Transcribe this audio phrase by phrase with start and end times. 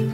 [0.00, 0.06] Hej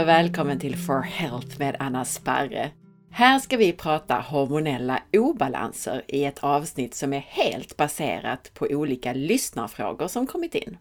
[0.00, 2.70] och välkommen till For Health med Anna Sparre.
[3.10, 9.12] Här ska vi prata hormonella obalanser i ett avsnitt som är helt baserat på olika
[9.12, 10.76] lyssnarfrågor som kommit in.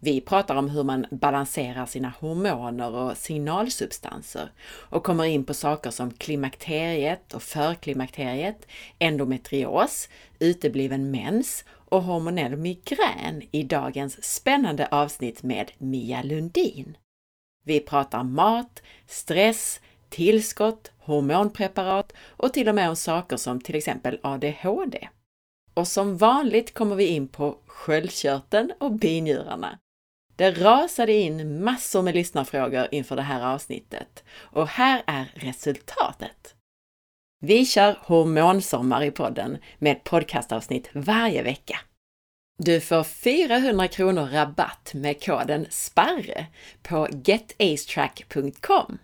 [0.00, 5.90] Vi pratar om hur man balanserar sina hormoner och signalsubstanser och kommer in på saker
[5.90, 8.66] som klimakteriet och förklimakteriet,
[8.98, 16.96] endometrios, utebliven mens och hormonell migrän i dagens spännande avsnitt med Mia Lundin.
[17.64, 24.18] Vi pratar mat, stress, tillskott, hormonpreparat och till och med om saker som till exempel
[24.22, 25.08] ADHD.
[25.74, 29.78] Och som vanligt kommer vi in på sköldkörteln och binjurarna.
[30.38, 36.54] Det rasade in massor med lyssnarfrågor inför det här avsnittet och här är resultatet.
[37.40, 41.80] Vi kör hormonsommar i podden med podcastavsnitt varje vecka.
[42.58, 46.46] Du får 400 kronor rabatt med koden SPARRE
[46.82, 48.98] på getacetrack.com.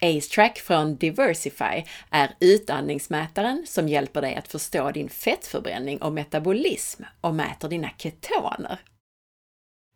[0.00, 7.34] AceTrack från Diversify är utandningsmätaren som hjälper dig att förstå din fettförbränning och metabolism och
[7.34, 8.78] mäter dina ketoner.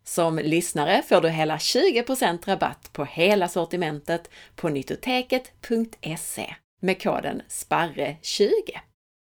[0.03, 8.79] Som lyssnare får du hela 20% rabatt på hela sortimentet på nyttoteket.se med koden SPARRE20.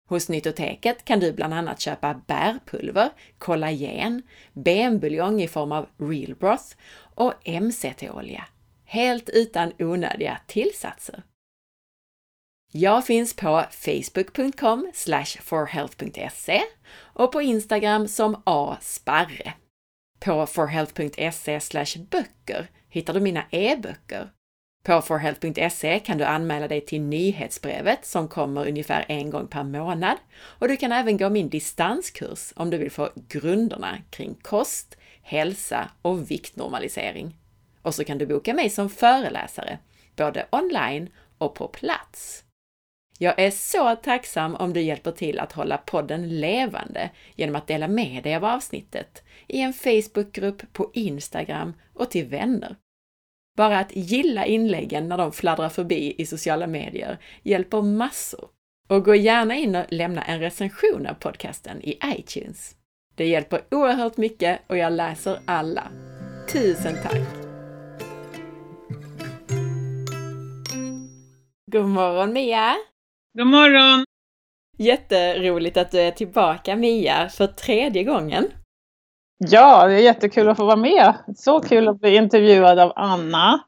[0.08, 6.74] Hos Nyttoteket kan du bland annat köpa bärpulver, kollagen, benbuljong i form av real broth
[7.14, 8.44] och MCT-olja,
[8.84, 11.22] helt utan onödiga tillsatser.
[12.72, 14.92] Jag finns på facebook.com
[15.42, 16.62] forhealth.se
[16.98, 19.55] och på Instagram som asparre.
[20.20, 24.31] På forhealth.se böcker hittar du mina e-böcker
[24.86, 30.17] på forhealth.se kan du anmäla dig till nyhetsbrevet som kommer ungefär en gång per månad
[30.36, 35.91] och du kan även gå min distanskurs om du vill få grunderna kring kost, hälsa
[36.03, 37.36] och viktnormalisering.
[37.83, 39.79] Och så kan du boka mig som föreläsare,
[40.17, 41.08] både online
[41.39, 42.45] och på plats.
[43.18, 47.88] Jag är så tacksam om du hjälper till att hålla podden levande genom att dela
[47.88, 52.77] med dig av avsnittet i en Facebookgrupp, på Instagram och till vänner.
[53.56, 58.48] Bara att gilla inläggen när de fladdrar förbi i sociala medier hjälper massor.
[58.88, 62.77] Och gå gärna in och lämna en recension av podcasten i iTunes.
[63.14, 65.88] Det hjälper oerhört mycket och jag läser alla.
[66.52, 67.46] Tusen tack!
[71.72, 72.77] God morgon Mia!
[73.36, 74.05] God morgon!
[74.79, 78.48] Jätteroligt att du är tillbaka Mia för tredje gången.
[79.39, 81.14] Ja, det är jättekul att få vara med.
[81.36, 83.61] Så kul att bli intervjuad av Anna.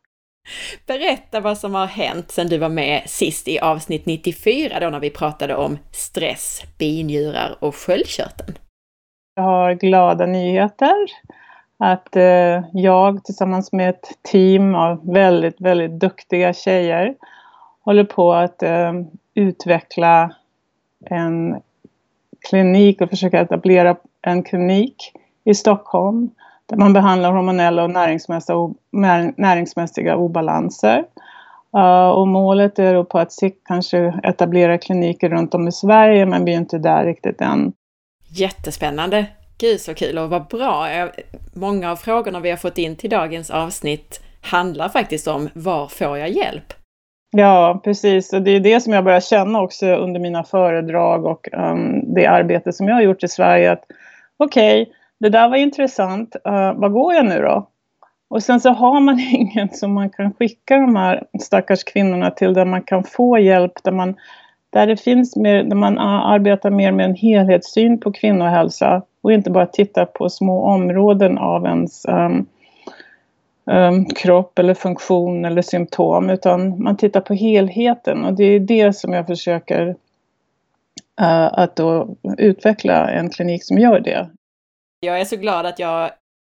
[0.87, 5.01] Berätta vad som har hänt sedan du var med sist i avsnitt 94 då när
[5.01, 8.59] vi pratade om stress, binjurar och sköldkörteln.
[9.35, 10.97] Jag har glada nyheter.
[11.79, 17.15] Att eh, jag tillsammans med ett team av väldigt, väldigt duktiga tjejer
[17.89, 18.93] håller på att eh,
[19.35, 20.35] utveckla
[21.11, 21.61] en
[22.49, 25.13] klinik och försöka etablera en klinik
[25.45, 26.31] i Stockholm
[26.67, 28.75] där man behandlar hormonella och näringsmässiga,
[29.37, 31.05] näringsmässiga obalanser.
[31.77, 36.27] Uh, och målet är då på att sikt kanske etablera kliniker runt om i Sverige,
[36.27, 37.73] men vi är inte där riktigt än.
[38.29, 39.27] Jättespännande!
[39.59, 40.91] Gud så kul och vad bra!
[40.91, 41.09] Eh,
[41.55, 46.19] många av frågorna vi har fått in till dagens avsnitt handlar faktiskt om var får
[46.19, 46.78] jag hjälp?
[47.39, 48.33] Ja, precis.
[48.33, 52.27] Och det är det som jag börjar känna också under mina föredrag och um, det
[52.27, 53.73] arbete som jag har gjort i Sverige.
[53.73, 53.85] att
[54.37, 57.69] Okej, okay, det där var intressant, uh, vad går jag nu då?
[58.29, 62.55] Och sen så har man ingen som man kan skicka de här stackars kvinnorna till
[62.55, 64.15] där man kan få hjälp, där, man,
[64.71, 69.33] där det finns mer, där man uh, arbetar mer med en helhetssyn på kvinnohälsa och
[69.33, 72.47] inte bara tittar på små områden av ens um,
[73.71, 78.93] um, kropp eller funktion eller symptom utan man tittar på helheten och det är det
[78.93, 79.89] som jag försöker
[81.21, 84.31] uh, att då utveckla en klinik som gör det.
[85.01, 86.11] Jag är så glad att jag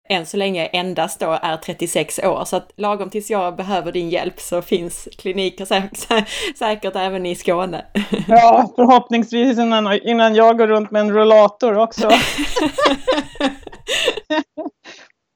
[0.08, 4.10] än så länge endast då är 36 år, så att lagom tills jag behöver din
[4.10, 6.24] hjälp så finns kliniker sä sä
[6.58, 7.84] säkert även i Skåne.
[8.28, 12.10] Ja, förhoppningsvis innan, innan jag går runt med en rullator också.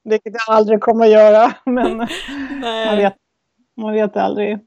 [0.09, 1.97] Vilket jag aldrig kommer att göra, men
[2.61, 3.15] man vet,
[3.77, 4.59] man vet aldrig.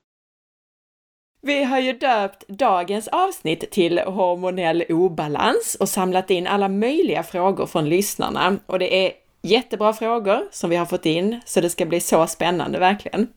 [1.43, 7.67] Vi har ju döpt dagens avsnitt till hormonell obalans och samlat in alla möjliga frågor
[7.67, 8.59] från lyssnarna.
[8.67, 9.13] Och det är
[9.43, 13.29] jättebra frågor som vi har fått in, så det ska bli så spännande verkligen.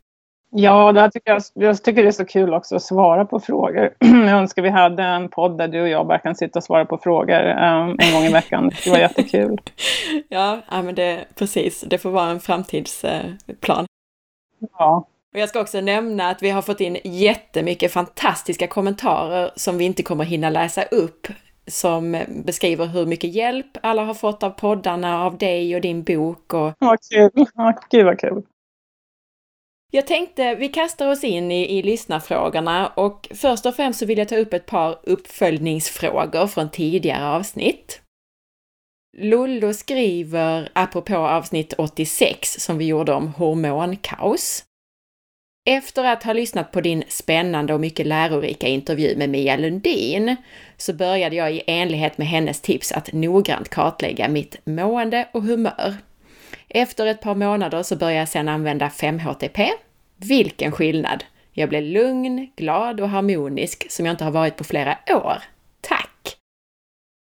[0.58, 3.94] Ja, det tycker jag, jag tycker det är så kul också att svara på frågor.
[4.00, 6.86] Jag önskar vi hade en podd där du och jag bara kan sitta och svara
[6.86, 8.72] på frågor um, en gång i veckan.
[8.84, 9.62] Det var jättekul.
[10.30, 11.82] ja, ja, men det precis.
[11.82, 13.86] Det får vara en framtidsplan.
[14.78, 15.08] Ja.
[15.34, 19.86] Och jag ska också nämna att vi har fått in jättemycket fantastiska kommentarer som vi
[19.86, 21.28] inte kommer hinna läsa upp
[21.68, 26.54] som beskriver hur mycket hjälp alla har fått av poddarna, av dig och din bok.
[26.54, 26.74] Och...
[26.80, 27.46] Vad kul!
[27.90, 28.44] Gud vad kul!
[29.92, 34.18] Jag tänkte vi kastar oss in i, i lyssnarfrågorna och först och främst så vill
[34.18, 38.02] jag ta upp ett par uppföljningsfrågor från tidigare avsnitt.
[39.18, 44.64] Lollo skriver, apropå avsnitt 86 som vi gjorde om hormonkaos.
[45.70, 50.36] Efter att ha lyssnat på din spännande och mycket lärorika intervju med Mia Lundin
[50.78, 55.96] så började jag i enlighet med hennes tips att noggrant kartlägga mitt mående och humör.
[56.78, 59.72] Efter ett par månader så började jag sedan använda 5-HTP.
[60.18, 61.24] Vilken skillnad!
[61.52, 65.38] Jag blev lugn, glad och harmonisk som jag inte har varit på flera år.
[65.82, 66.38] Tack!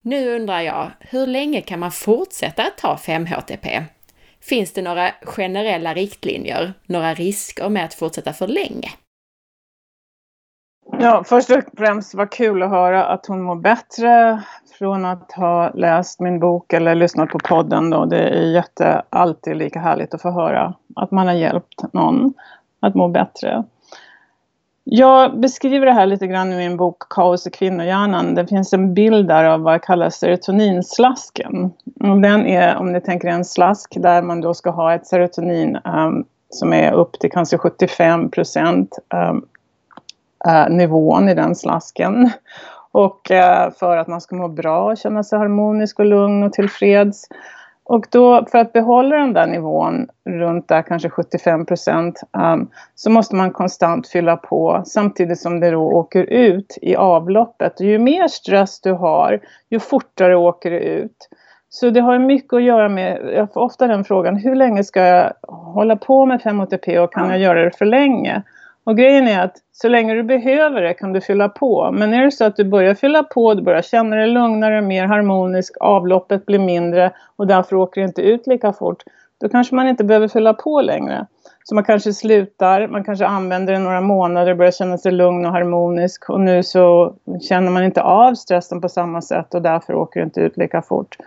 [0.03, 3.83] Nu undrar jag, hur länge kan man fortsätta att ta 5-HTP?
[4.42, 8.89] Finns det några generella riktlinjer, några risker med att fortsätta för länge?
[11.00, 14.42] Ja, först och främst var kul att höra att hon mår bättre
[14.80, 17.89] från att ha läst min bok eller lyssnat på podden.
[17.89, 18.06] Då.
[18.06, 22.33] Det är jätte, alltid lika härligt att få höra att man har hjälpt någon
[22.80, 23.63] att må bättre.
[24.83, 28.36] Jag beskriver det här lite grann i min bok Kaos i kvinnohjärnan.
[28.36, 31.71] Det finns en bild där av vad jag kallar serotoninslasken.
[32.00, 35.77] Och den är, om ni tänker en slask där man då ska ha ett serotonin
[35.86, 39.45] um, som är upp till kanske 75 procent um,
[40.47, 42.30] Eh, nivån i den slasken.
[42.92, 46.53] Och eh, för att man ska må bra, och känna sig harmonisk och lugn och
[46.53, 47.27] tillfreds
[47.88, 53.09] och då för att behålla den där nivån runt där kanske 75 procent um, så
[53.09, 57.80] måste man konstant fylla på samtidigt som det då åker ut i avloppet.
[57.80, 59.39] Och ju mer stress du har,
[59.69, 61.30] ju fortare åker det ut.
[61.69, 65.01] Så det har mycket att göra med, jag får ofta den frågan, hur länge ska
[65.01, 68.44] jag hålla på med 5-HTP och kan jag göra det för länge?
[68.86, 71.92] Och grejen är att så länge du behöver det kan du fylla på.
[71.92, 75.06] Men är det så att du börjar fylla på, du börjar känna dig lugnare, mer
[75.06, 79.04] harmonisk, avloppet blir mindre och därför åker det inte ut lika fort.
[79.42, 81.26] Då kanske man inte behöver fylla på längre.
[81.64, 85.46] Så man kanske slutar, man kanske använder det några månader, och börjar känna sig lugn
[85.46, 89.96] och harmonisk och nu så känner man inte av stressen på samma sätt och därför
[89.96, 91.18] åker det inte ut lika fort.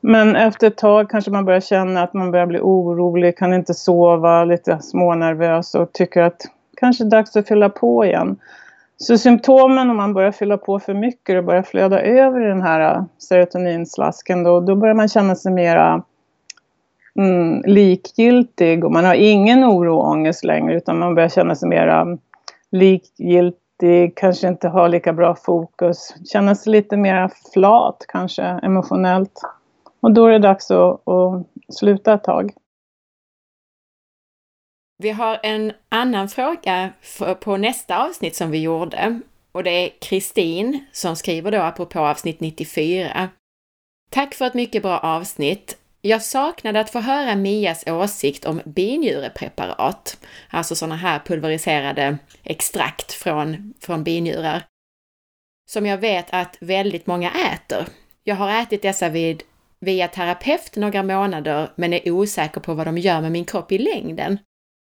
[0.00, 3.74] Men efter ett tag kanske man börjar känna att man börjar bli orolig, kan inte
[3.74, 6.40] sova, lite smånervös och tycker att
[6.80, 8.36] kanske dags att fylla på igen.
[8.96, 12.62] Så symptomen om man börjar fylla på för mycket och börjar flöda över i den
[12.62, 16.02] här äh, serotoninslasken då, då börjar man känna sig mera
[17.18, 21.68] mm, likgiltig och man har ingen oro och ångest längre utan man börjar känna sig
[21.68, 22.18] mera mm,
[22.70, 29.40] likgiltig, kanske inte har lika bra fokus, känna sig lite mera flat kanske emotionellt.
[30.00, 32.52] Och då är det dags att, att sluta ett tag.
[35.02, 36.92] Vi har en annan fråga
[37.40, 39.20] på nästa avsnitt som vi gjorde
[39.52, 43.28] och det är Kristin som skriver då apropå avsnitt 94.
[44.10, 45.78] Tack för ett mycket bra avsnitt.
[46.00, 53.74] Jag saknade att få höra Mias åsikt om binjurepreparat, alltså sådana här pulveriserade extrakt från,
[53.80, 54.62] från binjurar,
[55.70, 57.86] som jag vet att väldigt många äter.
[58.24, 59.42] Jag har ätit dessa vid,
[59.80, 63.78] via terapeut några månader men är osäker på vad de gör med min kropp i
[63.78, 64.38] längden.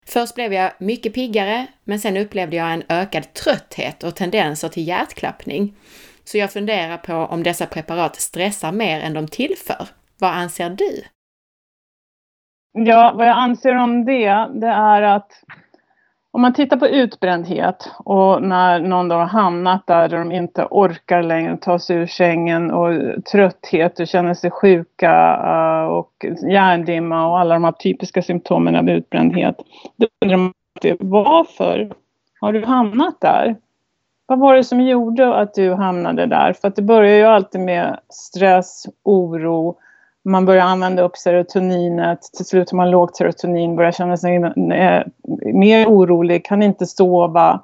[0.05, 4.87] Först blev jag mycket piggare, men sen upplevde jag en ökad trötthet och tendenser till
[4.87, 5.75] hjärtklappning.
[6.23, 9.87] Så jag funderar på om dessa preparat stressar mer än de tillför.
[10.19, 11.03] Vad anser du?
[12.73, 15.31] Ja, vad jag anser om det, det är att
[16.33, 20.67] om man tittar på utbrändhet och när någon då har hamnat där, där de inte
[20.71, 22.91] orkar längre ta sig ur sängen och
[23.31, 28.89] trötthet och känner sig sjuka eh, och hjärndimma och alla de här typiska symptomen av
[28.89, 29.55] utbrändhet.
[29.95, 30.53] Då undrar man
[30.99, 31.93] varför
[32.41, 33.55] har du hamnat där?
[34.25, 36.53] Vad var det som gjorde att du hamnade där?
[36.53, 39.77] För att det börjar ju alltid med stress, oro,
[40.23, 45.03] man börjar använda upp serotoninet, till slut har man lågt serotonin, börjar känna sig eh,
[45.53, 47.63] mer orolig, kan inte sova.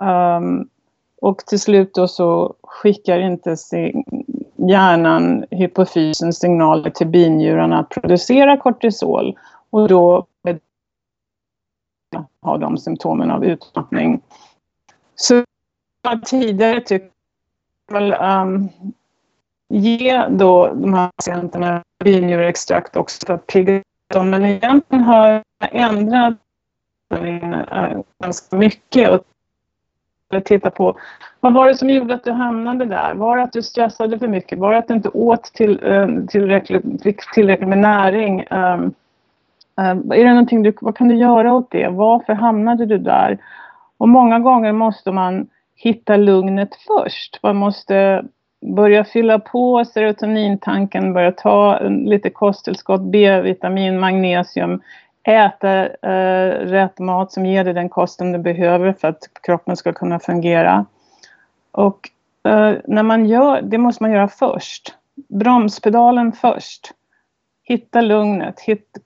[0.00, 0.68] Um,
[1.20, 3.56] och till slut då så skickar inte
[4.56, 9.38] hjärnan, hypofysen, signaler till binjurarna att producera kortisol.
[9.70, 10.26] Och då
[12.42, 14.20] har de symptomen av utmattning.
[15.14, 15.44] Så
[16.24, 17.10] tidigare tyckte
[17.92, 18.68] jag um,
[19.70, 23.82] ge då de här patienterna binjurextrakt också för att pigga
[24.14, 24.30] dem.
[24.30, 26.34] Men egentligen har jag ändrat
[27.14, 29.24] eh, ganska mycket och
[30.44, 30.96] titta på
[31.40, 33.14] vad var det som gjorde att du hamnade där?
[33.14, 34.58] Var det att du stressade för mycket?
[34.58, 37.02] Var det att du inte åt till, eh, tillräckligt,
[37.34, 38.44] tillräckligt med näring?
[38.50, 38.94] Um,
[39.76, 41.88] um, är det någonting du, vad kan du göra åt det?
[41.88, 43.38] Varför hamnade du där?
[43.98, 45.46] Och många gånger måste man
[45.76, 47.38] hitta lugnet först.
[47.42, 48.24] Man måste
[48.60, 54.80] börja fylla på serotonintanken, börja ta lite kosttillskott, B-vitamin, magnesium,
[55.22, 59.92] äta eh, rätt mat som ger dig den kosten du behöver för att kroppen ska
[59.92, 60.86] kunna fungera.
[61.72, 62.10] Och
[62.44, 64.94] eh, när man gör, det måste man göra först.
[65.28, 66.92] Bromspedalen först.
[67.62, 68.98] Hitta lugnet, hitt,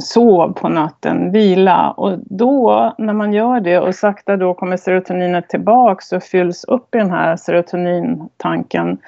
[0.00, 5.48] sov på natten, vila och då när man gör det och sakta då kommer serotoninet
[5.48, 8.98] tillbaks och fylls upp i den här serotonintanken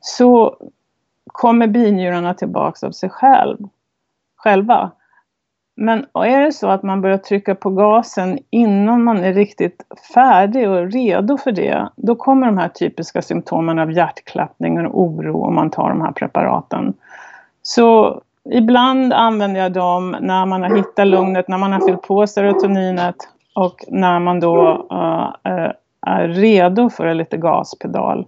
[0.00, 0.56] så
[1.26, 3.58] kommer binjurarna tillbaks av sig själv,
[4.36, 4.90] själva.
[5.76, 9.82] Men är det så att man börjar trycka på gasen innan man är riktigt
[10.14, 15.44] färdig och redo för det, då kommer de här typiska symptomen av hjärtklappning och oro
[15.44, 16.94] om man tar de här preparaten.
[17.62, 18.20] Så
[18.50, 23.16] ibland använder jag dem när man har hittat lugnet, när man har fyllt på serotoninet
[23.54, 25.30] och när man då uh,
[26.06, 28.26] är redo för en lite gaspedal.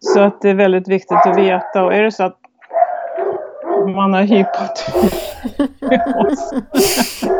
[0.00, 2.38] Så att det är väldigt viktigt att veta och är det så att
[3.94, 4.94] man har hypotyreos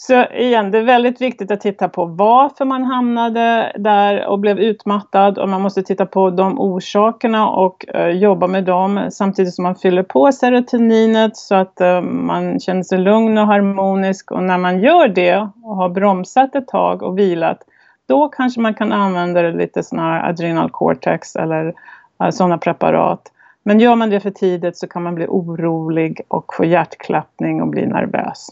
[0.01, 4.59] Så igen, det är väldigt viktigt att titta på varför man hamnade där och blev
[4.59, 9.63] utmattad och man måste titta på de orsakerna och uh, jobba med dem samtidigt som
[9.63, 14.57] man fyller på serotoninet så att uh, man känner sig lugn och harmonisk och när
[14.57, 17.59] man gör det och har bromsat ett tag och vilat
[18.07, 23.21] då kanske man kan använda lite sådana här adrenal cortex eller eh, uh, sådana preparat.
[23.63, 27.67] Men gör man det för tidigt så kan man bli orolig och få hjärtklappning och
[27.67, 28.49] bli nervös.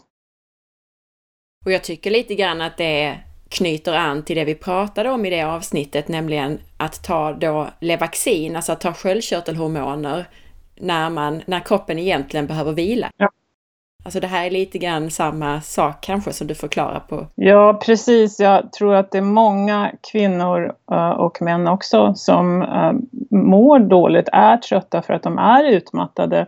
[1.68, 5.30] Och jag tycker lite grann att det knyter an till det vi pratade om i
[5.30, 10.24] det avsnittet, nämligen att ta då Levaxin, alltså att ta sköldkörtelhormoner
[10.76, 13.10] när, man, när kroppen egentligen behöver vila.
[13.16, 13.30] Ja.
[14.04, 17.26] Alltså det här är lite grann samma sak kanske som du förklarar på.
[17.34, 18.40] Ja, precis.
[18.40, 22.92] Jag tror att det är många kvinnor uh, och män också som uh,
[23.30, 26.46] mår dåligt, är trötta för att de är utmattade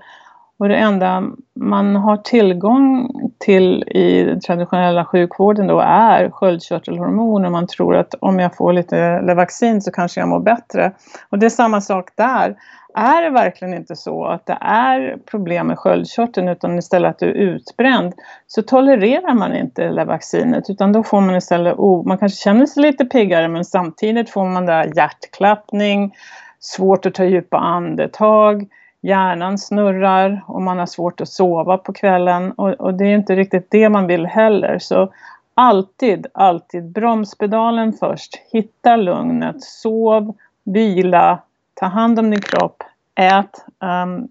[0.61, 1.23] och det enda
[1.55, 7.51] man har tillgång till i den traditionella sjukvården då är sköldkörtelhormoner.
[7.51, 10.93] Man tror att om jag får lite Levaxin så kanske jag mår bättre.
[11.29, 12.57] Och det är samma sak där.
[12.95, 17.29] Är det verkligen inte så att det är problem med sköldkörteln utan istället att du
[17.29, 18.15] är utbränd
[18.47, 22.83] så tolererar man inte Levaxinet utan då får man istället, oh, man kanske känner sig
[22.83, 26.15] lite piggare men samtidigt får man där hjärtklappning,
[26.59, 28.69] svårt att ta djupa andetag,
[29.01, 33.37] hjärnan snurrar och man har svårt att sova på kvällen och, och, det är inte
[33.37, 34.79] riktigt det man vill heller.
[34.79, 35.13] Så
[35.55, 38.37] alltid, alltid bromspedalen först.
[38.53, 41.39] Hitta lugnet, sov, vila,
[41.75, 42.83] ta hand om din kropp,
[43.15, 44.29] ät um,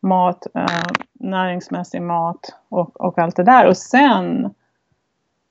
[0.00, 3.66] mat, uh, näringsmässig mat och, och allt det där.
[3.66, 4.44] Och sen,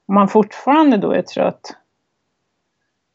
[0.06, 1.76] om man fortfarande då är trött,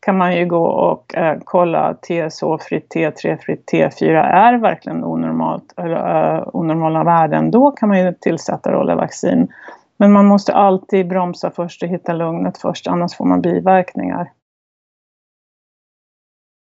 [0.07, 6.49] kan man ju gå och eh, kolla TSH-fritt, T3-fritt, T4 är verkligen onormalt, eller, eh,
[6.53, 7.51] onormala värden.
[7.51, 9.49] Då kan man ju tillsätta rollervaccin.
[9.97, 14.33] Men man måste alltid bromsa först och hitta lugnet först, annars får man biverkningar.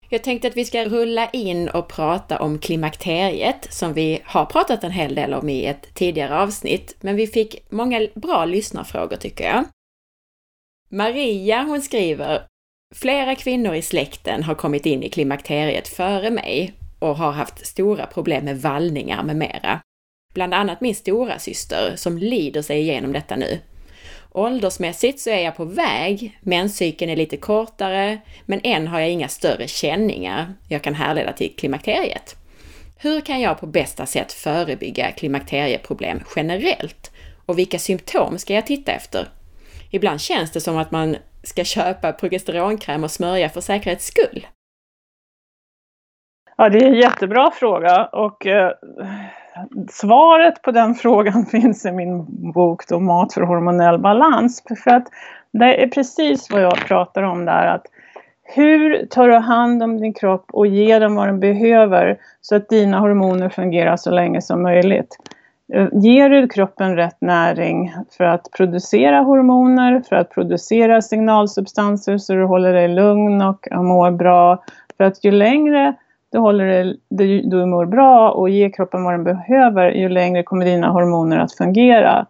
[0.09, 4.85] Jag tänkte att vi ska rulla in och prata om klimakteriet som vi har pratat
[4.85, 9.45] en hel del om i ett tidigare avsnitt, men vi fick många bra lyssnarfrågor tycker
[9.45, 9.65] jag.
[10.89, 12.50] Maria hon skriver
[12.95, 18.07] Flera kvinnor i släkten har kommit in i klimakteriet före mig och har haft stora
[18.07, 19.81] problem med vallningar med mera.
[20.35, 23.59] Bland annat min stora syster som lider sig igenom detta nu.
[24.33, 29.29] Åldersmässigt så är jag på väg, menscykeln är lite kortare, men än har jag inga
[29.29, 32.37] större känningar jag kan härleda till klimakteriet.
[32.99, 37.11] Hur kan jag på bästa sätt förebygga klimakterieproblem generellt?
[37.47, 39.29] Och vilka symptom ska jag titta efter?
[39.91, 44.47] Ibland känns det som att man ska köpa progesteronkräm och smörja för säkerhets skull?
[46.57, 48.73] Ja, det är en jättebra fråga och eh,
[49.91, 54.63] svaret på den frågan finns i min bok då, Mat för hormonell balans.
[54.85, 55.09] För att
[55.53, 57.67] det är precis vad jag pratar om där.
[57.67, 57.87] att
[58.43, 62.69] hur tar du hand om din kropp och ger den vad den behöver så att
[62.69, 65.17] dina hormoner fungerar så länge som möjligt?
[65.73, 72.33] Eh, ger du kroppen rätt näring för att producera hormoner, för att producera signalsubstanser så
[72.33, 74.65] du håller dig lugn och mår bra.
[74.97, 75.95] För att ju längre
[76.33, 76.99] du, håller dig,
[77.45, 81.53] du mår bra och ger kroppen vad den behöver, ju längre kommer dina hormoner att
[81.53, 82.27] fungera.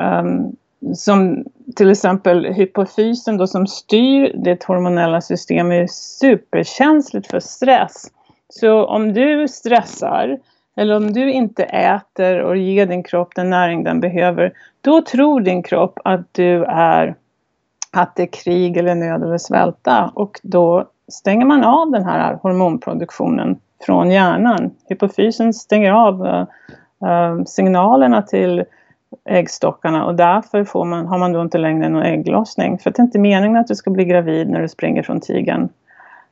[0.00, 0.56] um,
[0.94, 1.44] som
[1.76, 8.10] till exempel hypofysen då som styr ditt hormonella system är superkänsligt för stress.
[8.48, 10.38] Så om du stressar
[10.78, 15.40] eller om du inte äter och ger din kropp den näring den behöver, då tror
[15.40, 17.14] din kropp att du är
[17.92, 22.34] att det är krig eller nöd eller svälta och då stänger man av den här
[22.42, 24.70] hormonproduktionen från hjärnan.
[24.88, 26.26] Hypofysen stänger av
[27.06, 28.64] äh, signalerna till
[29.24, 32.78] äggstockarna och därför får man, har man då inte längre någon ägglossning.
[32.78, 35.68] För det är inte meningen att du ska bli gravid när du springer från tigern.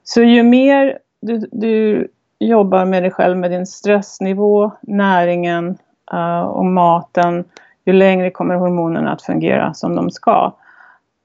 [0.04, 5.78] Så ju mer du, du jobbar med dig själv med din stressnivå, näringen
[6.14, 7.44] uh, och maten,
[7.84, 10.52] ju längre kommer hormonerna att fungera som de ska.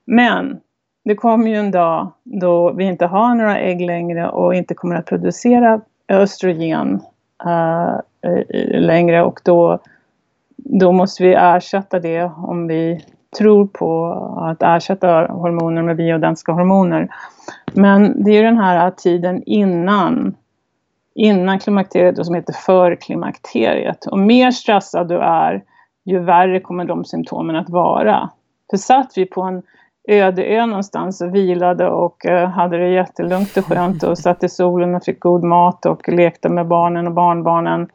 [0.06, 0.60] Men
[1.04, 4.96] det kommer ju en dag då vi inte har några ägg längre och inte kommer
[4.96, 7.02] att producera östrogen
[7.46, 8.00] uh,
[8.80, 9.80] längre och då,
[10.56, 13.06] då måste vi ersätta det om vi
[13.38, 17.08] tror på att ersätta hormoner med biodenska hormoner.
[17.74, 20.36] Men det är den här tiden innan
[21.16, 24.06] innan klimakteriet och som heter förklimakteriet.
[24.06, 25.64] Och mer stressad du är,
[26.06, 28.30] ju värre kommer de symptomen att vara.
[28.70, 29.64] För satt vi på en
[30.08, 34.50] öde ö någonstans och vilade och eh, hade det jättelugnt och skönt och satt i
[34.50, 37.88] solen och fick god mat och lekte med barnen och barnbarnen.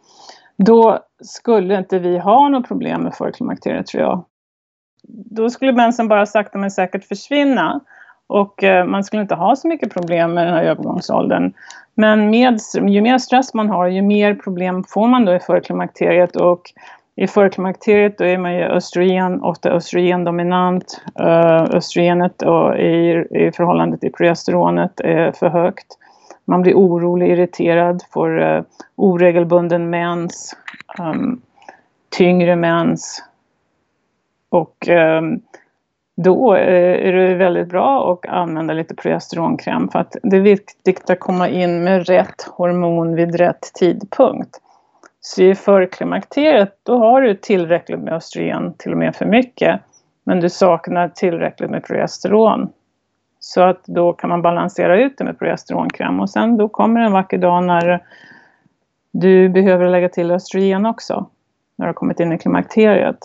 [0.56, 4.24] Då skulle inte vi ha något problem med förklimakteriet tror jag.
[5.08, 7.80] Då skulle mensen bara sakta men säkert försvinna.
[8.26, 11.52] Och eh, man skulle inte ha så mycket problem med den här övergångsåldern.
[11.94, 16.36] Men med, ju mer stress man har, ju mer problem får man då i förklimakteriet.
[16.36, 16.72] Och
[17.16, 21.02] i förklimakteriet då är man ju östrogen, ofta östrogendominant.
[21.18, 25.86] Eh, östrogenet och i, i förhållande till progesteronet är för högt.
[26.44, 28.62] Man blir orolig, irriterad, får uh,
[28.96, 30.56] oregelbunden mens,
[30.98, 31.40] um,
[32.08, 33.24] tyngre mens.
[34.48, 35.40] Och um,
[36.16, 41.10] då eh, är det väldigt bra att använda lite progesteronkräm för att det är viktigt
[41.10, 44.60] att komma in med rätt hormon vid rätt tidpunkt.
[45.20, 49.80] Så i förklimakteriet då har du tillräckligt med östrogen, till och med för mycket,
[50.24, 52.68] men du saknar tillräckligt med progesteron.
[53.40, 57.12] Så att då kan man balansera ut det med progesteronkräm och sen då kommer en
[57.12, 58.00] vacker dag när
[59.12, 61.26] du behöver lägga till östrogen också,
[61.76, 63.18] när du har kommit in i klimakteriet.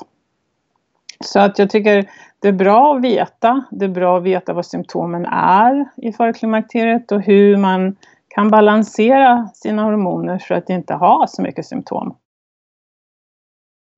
[1.26, 3.66] Så att jag tycker det är bra att veta.
[3.72, 7.96] Det är bra att veta vad symptomen är i förklimakteriet och hur man
[8.28, 12.16] kan balansera sina hormoner för att inte ha så mycket symptom.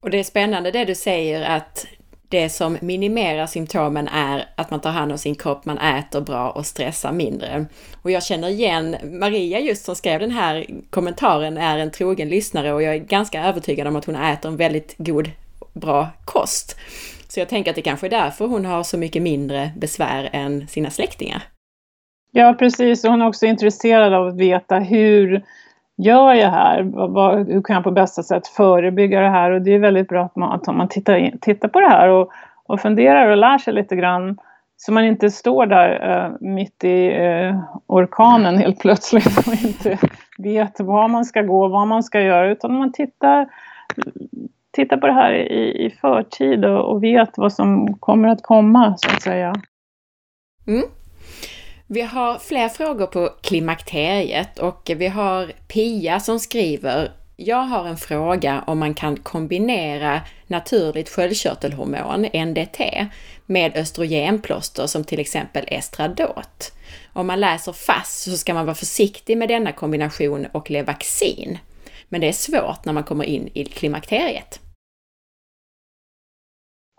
[0.04, 1.86] Och det är spännande det du säger att
[2.34, 6.52] det som minimerar symptomen är att man tar hand om sin kropp, man äter bra
[6.52, 7.66] och stressar mindre.
[8.02, 12.74] Och jag känner igen Maria just som skrev den här kommentaren är en trogen lyssnare
[12.74, 15.32] och jag är ganska övertygad om att hon äter en väldigt god,
[15.74, 16.80] bra kost.
[17.28, 20.68] Så jag tänker att det kanske är därför hon har så mycket mindre besvär än
[20.68, 21.44] sina släktingar.
[22.32, 23.04] Ja, precis.
[23.04, 25.44] Och hon är också intresserad av att veta hur
[25.98, 26.84] gör jag här?
[27.54, 29.52] hur kan jag på bästa sätt förebygga det här?
[29.52, 32.10] Och det är väldigt bra att man, att man tittar, in, tittar på det här
[32.10, 32.32] och,
[32.66, 34.38] och funderar och lär sig lite grann.
[34.78, 39.98] Så man inte står där uh, mitt i uh, orkanen helt plötsligt och inte
[40.38, 42.52] vet var man ska gå, vad man ska göra.
[42.52, 43.48] Utan man tittar
[44.74, 48.98] titta på det här i, i förtid och, och, vet vad som kommer att komma,
[48.98, 49.54] så att säga.
[50.68, 50.84] Mm.
[51.88, 57.98] Vi har fler frågor på klimakteriet och vi har Pia som skriver jag har en
[57.98, 62.80] fråga om man kan kombinera naturligt sköldkörtelhormon, NDT,
[63.46, 66.74] med östrogenplåster som till exempel estradot.
[67.14, 71.58] Om man läser FASS så ska man vara försiktig med denna kombination och Levaxin.
[72.10, 74.60] Men det är svårt när man kommer in i klimakteriet.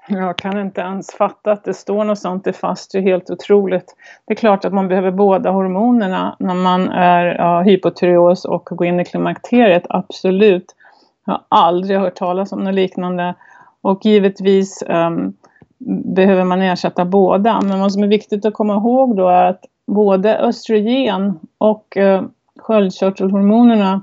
[0.09, 3.31] Jag kan inte ens fatta att det står något sånt i fast, det är helt
[3.31, 3.97] otroligt.
[4.27, 8.87] Det är klart att man behöver båda hormonerna när man är ja, hypotyreos och går
[8.87, 10.75] in i klimakteriet, absolut.
[11.25, 13.35] Jag har aldrig hört talas om något liknande.
[13.81, 15.37] Och givetvis um,
[16.14, 17.61] behöver man ersätta båda.
[17.61, 22.23] Men vad som är viktigt att komma ihåg då är att både östrogen och uh,
[22.59, 24.01] sköldkörtelhormonerna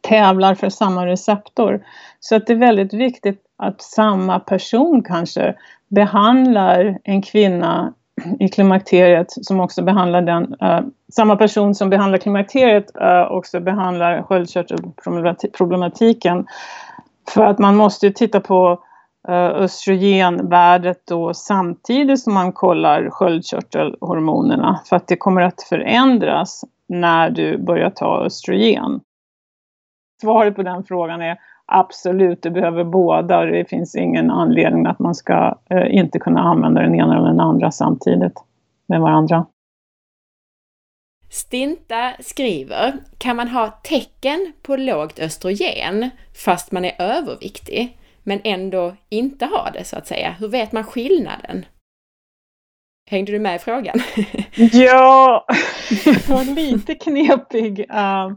[0.00, 1.84] tävlar för samma receptor.
[2.20, 5.54] Så att det är väldigt viktigt att samma person kanske
[5.88, 7.94] behandlar en kvinna
[8.40, 10.80] i klimakteriet som också behandlar den, uh,
[11.12, 16.46] samma person som behandlar klimakteriet uh, också behandlar sköldkörtelproblematiken.
[17.34, 18.72] För att man måste titta på
[19.28, 27.30] uh, östrogenvärdet då samtidigt som man kollar sköldkörtelhormonerna för att det kommer att förändras när
[27.30, 29.00] du börjar ta östrogen.
[30.20, 34.98] Svaret på den frågan är absolut, du behöver båda och det finns ingen anledning att
[34.98, 38.44] man ska eh, inte kunna använda den ena eller den andra samtidigt
[38.86, 39.46] med varandra.
[41.30, 46.10] Stinta skriver, kan man ha tecken på lågt östrogen
[46.44, 50.36] fast man är överviktig, men ändå inte ha det så att säga?
[50.38, 51.64] Hur vet man skillnaden?
[53.10, 53.98] Hängde du med i frågan?
[54.72, 55.46] ja,
[56.04, 57.80] det var lite knepig.
[57.90, 58.32] Uh, uh,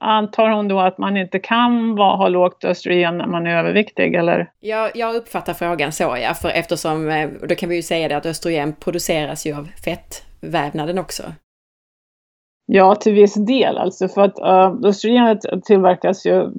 [0.00, 4.14] antar hon då att man inte kan va, ha lågt östrogen när man är överviktig
[4.14, 4.50] eller?
[4.60, 8.16] Ja, jag uppfattar frågan så ja, för eftersom, eh, då kan vi ju säga det
[8.16, 11.22] att östrogen produceras ju av fettvävnaden också.
[12.66, 16.50] Ja, till viss del alltså för att uh, östrogenet tillverkas ju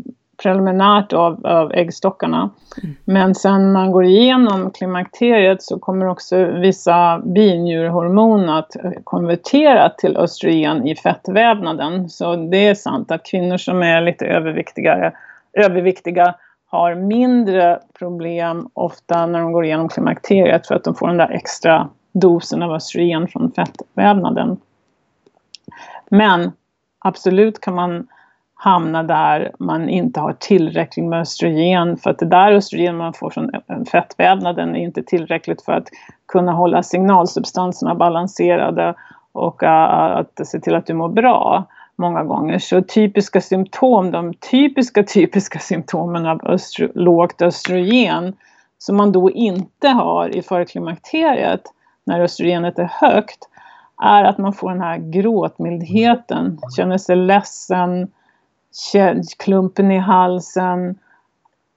[0.43, 2.49] preliminärt av, av äggstockarna.
[2.83, 2.95] Mm.
[3.05, 10.87] Men sen man går igenom klimakteriet så kommer också vissa binjurhormon att konvertera till östrogen
[10.87, 12.09] i fettvävnaden.
[12.09, 15.11] Så det är sant att kvinnor som är lite överviktigare,
[15.53, 16.35] överviktiga
[16.69, 21.31] har mindre problem ofta när de går igenom klimakteriet för att de får den där
[21.31, 24.57] extra dosen av östrogen från fettvävnaden.
[26.09, 26.51] Men
[26.99, 28.07] absolut kan man
[28.57, 33.29] hamna där man inte har tillräckligt med östrogen för att det där östrogen man får
[33.29, 33.51] från
[33.91, 35.87] fettvävnaden är inte tillräckligt för att
[36.27, 38.95] kunna hålla signalsubstanserna balanserade
[39.31, 41.65] och äh, äh, att se till att du mår bra
[41.95, 42.59] många gånger.
[42.59, 48.33] Så typiska symptom, de typiska typiska symptomen av östro, lågt östrogen
[48.77, 51.61] som man då inte har i förklimakteriet
[52.03, 53.49] när östrogenet är högt
[54.03, 58.07] är att man får den här gråtmildheten, känner sig ledsen,
[59.37, 60.99] klumpen i halsen,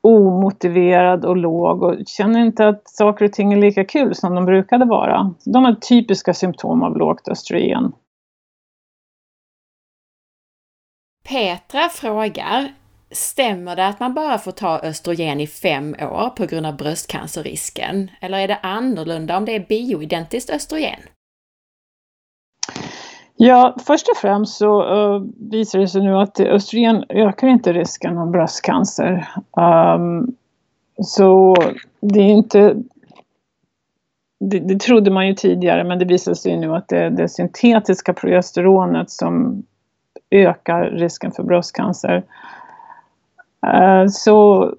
[0.01, 4.45] omotiverad och låg och känner inte att saker och ting är lika kul som de
[4.45, 5.35] brukade vara.
[5.45, 7.93] De är typiska symptom av lågt östrogen.
[11.29, 12.75] Petra frågar,
[13.11, 18.11] stämmer det att man bara får ta östrogen i fem år på grund av bröstcancerrisken?
[18.21, 21.01] Eller är det annorlunda om det är bioidentiskt östrogen?
[23.43, 28.19] Ja, först och främst så uh, visar det sig nu att östrogen ökar inte risken
[28.19, 29.29] av bröstcancer.
[29.97, 30.37] Um,
[31.03, 31.57] så
[32.01, 32.77] det är inte...
[34.41, 37.29] Det, det, trodde man ju tidigare men det visar sig nu att det är det
[37.29, 39.63] syntetiska progesteronet som
[40.31, 42.23] ökar risken för bröstcancer.
[43.67, 44.71] Uh, så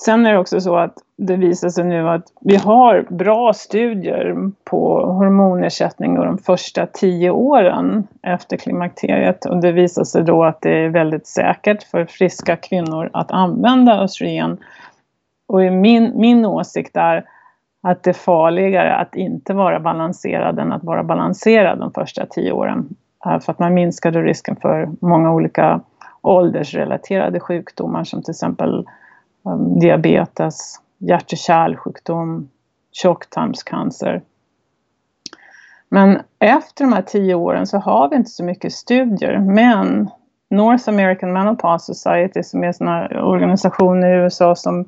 [0.00, 4.50] Sen är det också så att det visar sig nu att vi har bra studier
[4.64, 10.84] på hormonersättning de första tio åren efter klimakteriet och det visar sig då att det
[10.84, 14.58] är väldigt säkert för friska kvinnor att använda östrogen.
[15.48, 17.24] Och min, min åsikt är
[17.82, 22.52] att det är farligare att inte vara balanserad än att vara balanserad de första tio
[22.52, 22.88] åren.
[23.26, 25.80] Eh, för att man minskar då risken för många olika
[26.22, 28.86] åldersrelaterade sjukdomar som till exempel
[29.42, 32.48] um, diabetes, hjärt och kärlsjukdom,
[32.92, 34.22] tjocktarmscancer.
[35.88, 39.38] Men efter de här tio åren så har vi inte så mycket studier.
[39.38, 40.10] Men
[40.50, 44.84] North American Menopause Society som är en organisation i USA som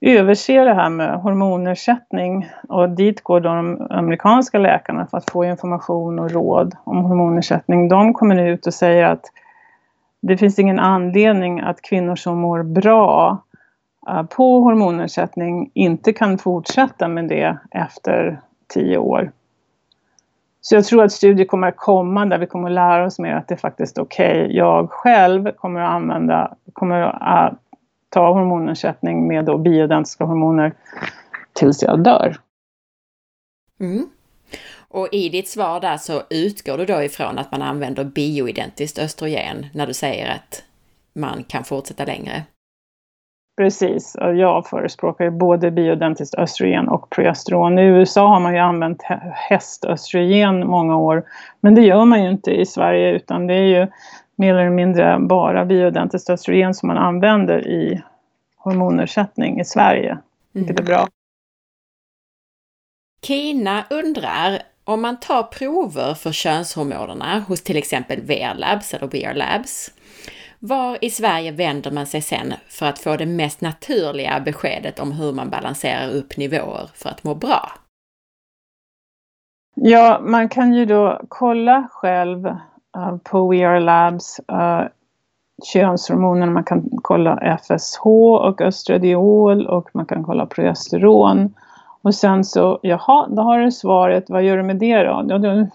[0.00, 6.18] överser det här med hormonersättning och dit går de amerikanska läkarna för att få information
[6.18, 7.88] och råd om hormonersättning.
[7.88, 9.24] De kommer ut och säger att
[10.20, 13.38] det finns ingen anledning att kvinnor som mår bra
[14.08, 19.32] Eh, på hormonersättning inte kan fortsätta med det efter tio år.
[20.60, 23.34] Så jag tror att studier kommer att komma där vi kommer att lära oss mer
[23.34, 24.44] att det är faktiskt okej.
[24.44, 24.56] Okay.
[24.56, 27.58] Jag själv kommer att använda, kommer att eh,
[28.08, 30.72] ta hormonersättning med då bioidentiska hormoner
[31.52, 32.36] tills jag dör.
[33.80, 34.06] Mm.
[34.88, 39.66] Och i ditt svar där så utgår du då ifrån att man använder bioidentiskt östrogen
[39.74, 40.62] när du säger att
[41.12, 42.42] man kan fortsätta längre?
[43.56, 47.78] Precis, och jag förespråkar både bioidentiskt östrogen och progesteron.
[47.78, 49.02] I USA har man ju använt
[49.34, 51.24] hästöstrogen många år,
[51.60, 53.86] men det gör man ju inte i Sverige utan det är ju
[54.36, 58.02] mer eller mindre bara bioidentiskt östrogen som man använder i
[58.56, 60.18] hormonersättning i Sverige,
[60.52, 60.94] vilket är mm.
[60.94, 61.08] bra.
[63.26, 69.34] Kina undrar om man tar prover för könshormonerna hos till exempel VR Labs eller VR
[69.34, 69.90] Labs,
[70.62, 75.12] var i Sverige vänder man sig sen för att få det mest naturliga beskedet om
[75.12, 77.68] hur man balanserar upp nivåer för att må bra?
[79.74, 84.82] Ja, man kan ju då kolla själv uh, på We Are Labs uh,
[85.72, 86.46] könshormoner.
[86.46, 91.54] Man kan kolla FSH och östradiol och man kan kolla progesteron.
[92.02, 95.26] Och sen så, jaha, då har du svaret, vad gör du med det då?
[95.28, 95.66] Ja, då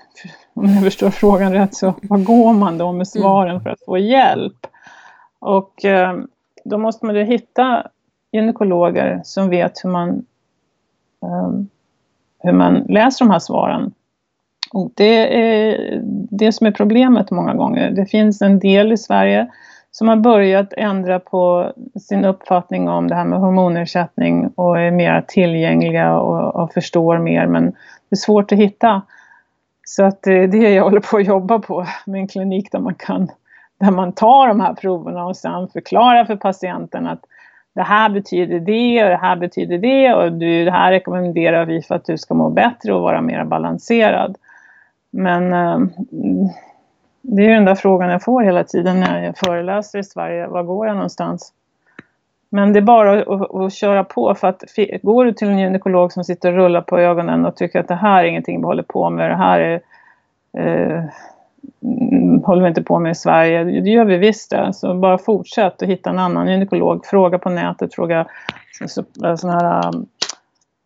[0.58, 3.98] om jag förstår frågan rätt så, vad går man då med svaren för att få
[3.98, 4.68] hjälp?
[5.40, 6.18] Och eh,
[6.64, 7.88] då måste man ju hitta
[8.32, 10.26] gynekologer som vet hur man,
[11.22, 11.70] um,
[12.40, 13.94] hur man läser de här svaren.
[14.74, 17.92] Och det är det som är problemet många gånger.
[17.92, 19.48] Det finns en del i Sverige
[19.92, 25.26] som har börjat ändra på sin uppfattning om det här med hormonersättning och är mer
[25.28, 27.66] tillgängliga och, och förstår mer men
[28.10, 29.02] det är svårt att hitta.
[29.90, 32.72] Så att eh, det är det jag håller på att jobba på med en klinik
[32.72, 33.32] där man kan
[33.80, 37.20] där man tar de här proverna och sen förklarar för patienten att
[37.74, 41.82] det här betyder det och det här betyder det och du, det här rekommenderar vi
[41.82, 44.36] för att du ska må bättre och vara mer balanserad.
[45.10, 45.90] Men ehm,
[47.22, 50.48] det är den där frågan jag får hela tiden när jag föreläser i Sverige.
[50.48, 51.54] Var går jag någonstans?
[52.50, 54.64] Men det är bara att, att, att, köra på för att
[55.02, 57.96] går du till en gynekolog som sitter och rullar på ögonen och tycker att det
[57.96, 59.82] här är ingenting vi håller på med, det här är
[60.58, 61.04] eh,
[61.84, 63.64] mm, håller vi inte på med i Sverige.
[63.64, 64.74] Det gör vi visst det.
[64.74, 67.06] Så bara fortsätt och hitta en annan gynekolog.
[67.06, 68.26] Fråga på nätet, fråga
[69.38, 69.92] sådana eh,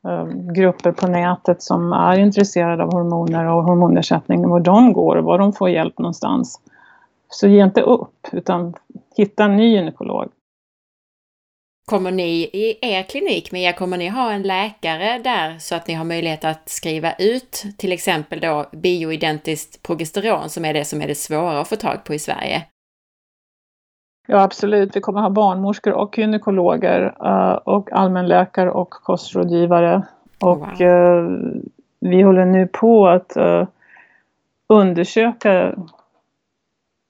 [0.04, 5.16] här äh, grupper på nätet som är intresserade av hormoner och hormonersättning, var de går
[5.16, 6.60] och var de får hjälp någonstans.
[7.30, 8.74] Så ge inte upp, utan
[9.18, 10.30] hitta en ny gynekolog.
[11.92, 15.88] Kommer ni i er klinik med er, kommer ni ha en läkare där så att
[15.88, 21.02] ni har möjlighet att skriva ut till exempel då bioidentiskt progesteron som är det som
[21.02, 22.64] är det svåra att få tag på i Sverige?
[24.28, 30.04] Ja absolut, vi kommer ha barnmorskor och gynekologer uh, och allmänläkare och kostrådgivare.
[30.42, 30.82] Och wow.
[30.82, 31.40] uh,
[32.00, 33.68] vi håller nu på att uh,
[34.70, 35.76] undersöka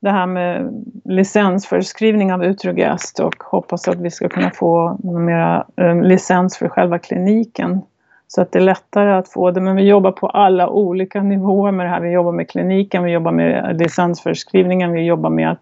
[0.01, 6.01] det här med licensförskrivning av Utrogest och hoppas att vi ska kunna få mera eh,
[6.01, 7.81] licens för själva kliniken.
[8.27, 9.61] Så att det är lättare att få det.
[9.61, 12.01] Men vi jobbar på alla olika nivåer med det här.
[12.01, 15.59] Vi jobbar med kliniken, vi jobbar med licensförskrivningen, vi jobbar med att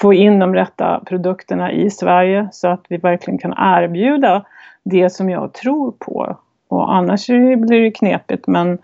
[0.00, 4.44] få in de rätta produkterna i Sverige så att vi verkligen kan erbjuda
[4.82, 6.36] det som jag tror på.
[6.68, 8.78] Och annars blir det knepigt men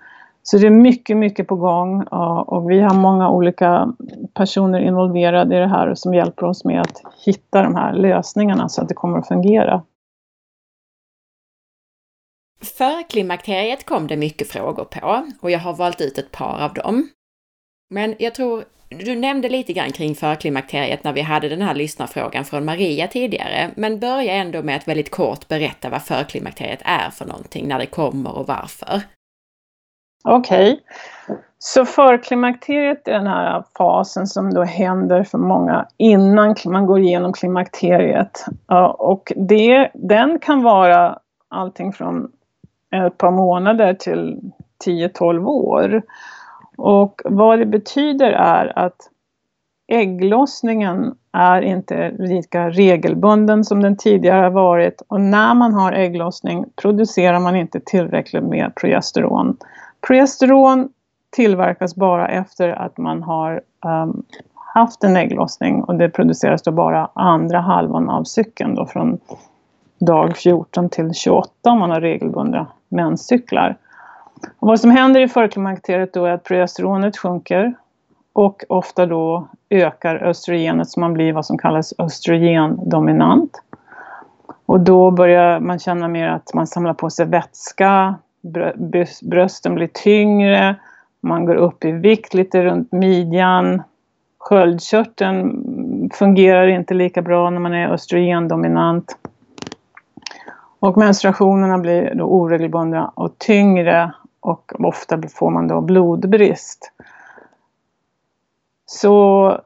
[0.51, 2.03] så det är mycket, mycket på gång
[2.47, 3.93] och vi har många olika
[4.35, 8.83] personer involverade i det här som hjälper oss med att hitta de här lösningarna så
[8.83, 9.83] att det kommer att fungera.
[12.79, 16.75] För klimakteriet kom det mycket frågor på och jag har valt ut ett par av
[16.75, 17.09] dem.
[17.91, 22.45] Men jag tror du nämnde lite grann kring förklimakteriet när vi hade den här lyssnarfrågan
[22.45, 27.25] från Maria tidigare, men börja ändå med att väldigt kort berätta vad förklimakteriet är för
[27.25, 29.03] någonting, när det kommer och varför.
[30.29, 30.73] Okej.
[30.73, 31.37] Okay.
[31.59, 37.33] Så förklimakteriet är den här fasen som då händer för många innan man går igenom
[37.33, 38.45] klimakteriet.
[38.99, 42.31] Och det, den kan vara allting från
[43.07, 44.41] ett par månader till
[44.87, 46.03] 10-12 år.
[46.77, 48.97] Och vad det betyder är att
[49.89, 56.65] ägglossningen är inte lika regelbunden som den tidigare har varit och när man har ägglossning
[56.83, 59.57] producerar man inte tillräckligt med progesteron.
[60.07, 60.89] Progesteron
[61.31, 64.23] tillverkas bara efter att man har um,
[64.55, 69.19] haft en ägglossning och det produceras då bara andra halvan av cykeln då från
[70.01, 73.77] dag 14 till 28 om man har regelbundna menscyklar.
[74.59, 77.75] Och vad som händer i förklimakteriet då är att progesteronet sjunker
[78.33, 83.63] och ofta då ökar östrogenet så man blir vad som kallas östrogendominant.
[84.67, 88.15] Och då börjar man känna mer att man samlar på sig vätska,
[89.21, 90.77] brösten blir tyngre,
[91.21, 93.83] man går upp i vikt lite runt midjan.
[94.39, 99.17] Sköldkörteln fungerar inte lika bra när man är östrogendominant.
[100.81, 106.93] Och menstruationerna blir då oregelbundna och tyngre och ofta får man då blodbrist.
[108.87, 109.61] Så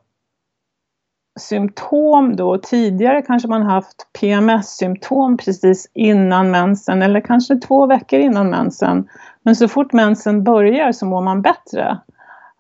[1.41, 8.51] symptom då, tidigare kanske man haft PMS-symptom precis innan mensen eller kanske två veckor innan
[8.51, 9.09] mensen.
[9.43, 11.99] Men så fort mensen börjar så mår man bättre.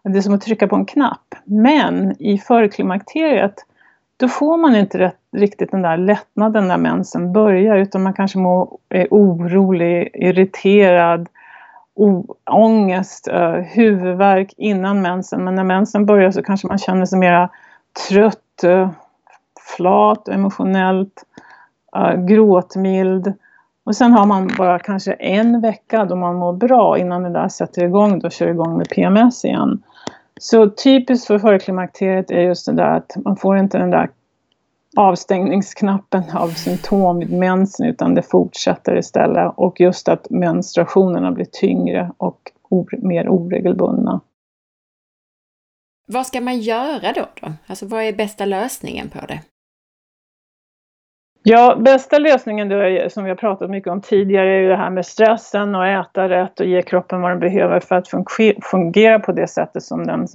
[0.04, 1.34] Det är som att trycka på en knapp.
[1.44, 3.54] Men i förklimakteriet
[4.16, 8.38] då får man inte rätt, riktigt den där lättnaden när mensen börjar utan man kanske
[8.38, 11.28] mår, är orolig, irriterad,
[11.94, 15.44] o, ångest, eh, huvudvärk innan mensen.
[15.44, 17.50] Men när mensen börjar så kanske man känner sig mera
[18.08, 18.41] trött
[19.76, 21.24] flat emotionellt,
[21.96, 23.32] eh, gråtmild.
[23.84, 27.48] Och sen har man bara kanske en vecka då man mår bra innan det där
[27.48, 29.82] sätter igång, då kör igång med PMS igen.
[30.40, 34.10] Så typiskt för förklimakteriet är just det där att man får inte den där
[34.96, 42.10] avstängningsknappen av symptom vid mensen utan det fortsätter istället och just att menstruationerna blir tyngre
[42.16, 42.52] och
[43.02, 44.20] mer oregelbundna.
[46.12, 47.26] Vad ska man göra då?
[47.40, 47.52] då?
[47.66, 49.40] Alltså vad är bästa lösningen på det?
[51.42, 54.90] Ja, bästa lösningen då, som vi har pratat mycket om tidigare är ju det här
[54.90, 58.08] med stressen och äta rätt och ge kroppen vad den behöver för att
[58.62, 60.26] fungera på det sättet som den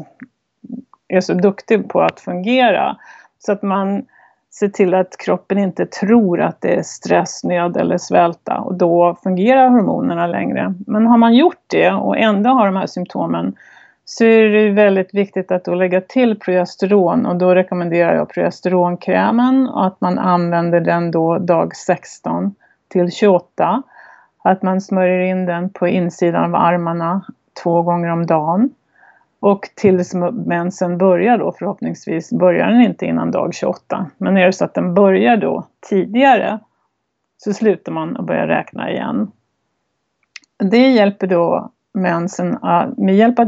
[1.08, 2.98] är så duktig på att fungera.
[3.40, 4.06] Så att man
[4.60, 9.18] ser till att kroppen inte tror att det är stress, nöd eller svälta och då
[9.24, 10.74] fungerar hormonerna längre.
[10.88, 13.56] Men har man gjort det och ändå har de här symptomen
[14.10, 19.70] så är det väldigt viktigt att då lägga till progesteron och då rekommenderar jag progesteronkrämen
[19.70, 22.56] och att man använder den då dag 16
[22.88, 23.84] till 28.
[24.44, 27.26] Att man smörjer in den på insidan av armarna
[27.64, 28.70] två gånger om dagen.
[29.40, 30.14] Och tills
[30.46, 34.10] mensen börjar då förhoppningsvis börjar den inte innan dag 28.
[34.18, 36.60] Men är det så att den börjar då tidigare
[37.38, 39.32] så slutar man och börjar räkna igen.
[40.58, 42.58] Det hjälper då mensen,
[42.98, 43.46] med hjälp eh,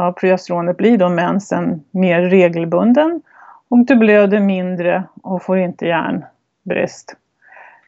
[0.00, 3.22] av progesteronet blir då mensen mer regelbunden
[3.68, 7.16] och du blöder mindre och får inte järnbrist.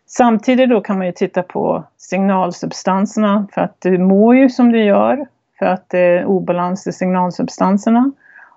[0.07, 4.85] Samtidigt då kan man ju titta på signalsubstanserna för att du mår ju som du
[4.85, 5.27] gör
[5.59, 8.13] för att det är obalans i signalsubstanserna.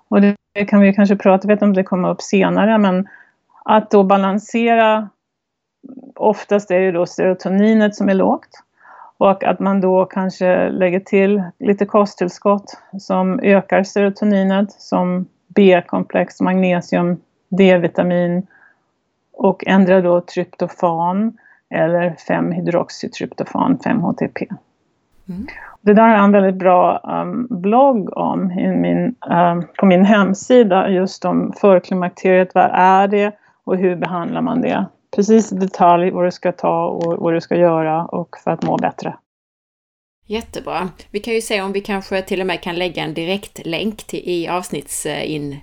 [0.08, 3.08] Och det kan vi kanske prata, vet om det kommer upp senare, men
[3.64, 5.08] att då balansera,
[6.14, 8.62] oftast är det då serotoninet som är lågt.
[9.22, 17.20] Och att man då kanske lägger till lite kosttillskott som ökar serotoninet som B-komplex, magnesium,
[17.48, 18.46] D-vitamin
[19.32, 21.38] och ändrar då tryptofan
[21.70, 24.46] eller 5-hydroxytryptofan, 5-HTP.
[25.28, 25.46] Mm.
[25.80, 30.88] Det där har jag en väldigt bra um, blogg om min, um, på min hemsida,
[30.88, 33.32] just om förklimakteriet, vad är det
[33.64, 34.86] och hur behandlar man det?
[35.16, 38.62] Precis i detalj vad du ska ta och vad du ska göra och för att
[38.62, 39.16] må bättre.
[40.26, 40.88] Jättebra.
[41.10, 44.22] Vi kan ju se om vi kanske till och med kan lägga en direktlänk till,
[44.24, 45.62] i avsnittsinlägget.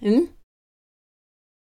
[0.00, 0.08] Ja.
[0.08, 0.26] Mm.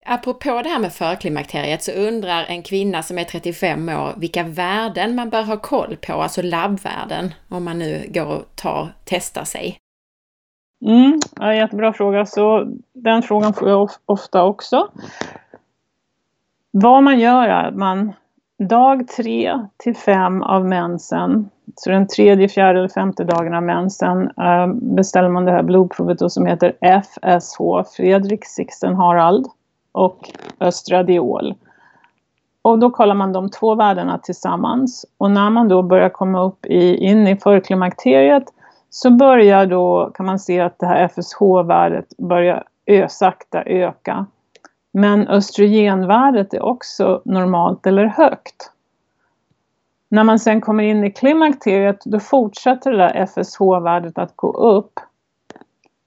[0.07, 5.15] Apropå det här med förklimakteriet så undrar en kvinna som är 35 år vilka värden
[5.15, 9.79] man bör ha koll på, alltså labbvärden, om man nu går och tar, testar sig.
[10.87, 12.27] Mm, ja, jättebra fråga.
[12.27, 12.65] Så
[12.95, 14.89] den frågan får jag ofta också.
[16.75, 18.13] Vad man gör är att man
[18.69, 24.31] dag tre till fem av mensen, så den tredje, fjärde eller femte dagen av mensen
[24.39, 29.47] eh, beställer man det här blodprovet som heter FSH, Fredrik Sixten Harald
[29.93, 30.31] och
[30.61, 31.55] östradiol.
[32.63, 36.67] Och då kollar man de två värdena tillsammans och när man då börjar komma upp
[36.67, 38.45] i, in i förklimakteriet
[38.91, 44.27] så börjar då, kan man se att det här FSH-värdet börjar ö, sakta öka.
[44.93, 48.71] Men östrogenvärdet är också normalt eller högt.
[50.09, 55.01] När man sen kommer in i klimakteriet då fortsätter det där FSH-värdet att gå upp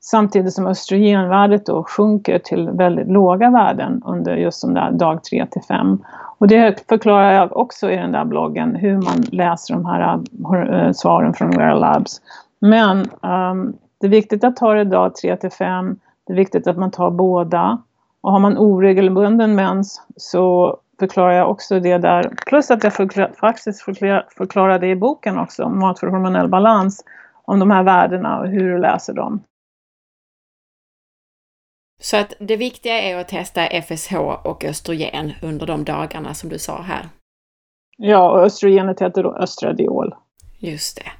[0.05, 5.45] Samtidigt som östrogenvärdet då sjunker till väldigt låga värden under just de där dag 3
[5.51, 6.03] till 5.
[6.37, 10.19] Och det förklarar jag också i den där bloggen hur man läser de här
[10.73, 12.21] eh, svaren från Wear Labs.
[12.59, 15.99] Men um, det är viktigt att ta det dag 3 till 5.
[16.27, 17.77] Det är viktigt att man tar båda.
[18.25, 22.33] Och har man oregelbunden mens så förklarar jag också det där.
[22.45, 27.03] Plus att jag förklar, faktiskt förklar, förklarar det i boken också, Mat för hormonell balans,
[27.43, 29.43] om de här värdena och hur du läser dem.
[32.01, 36.59] Så att det viktiga är att testa FSH och östrogen under de dagarna som du
[36.59, 37.09] sa här.
[37.97, 40.15] Ja, och östrogenet heter då östradiol.
[40.59, 41.11] Just det.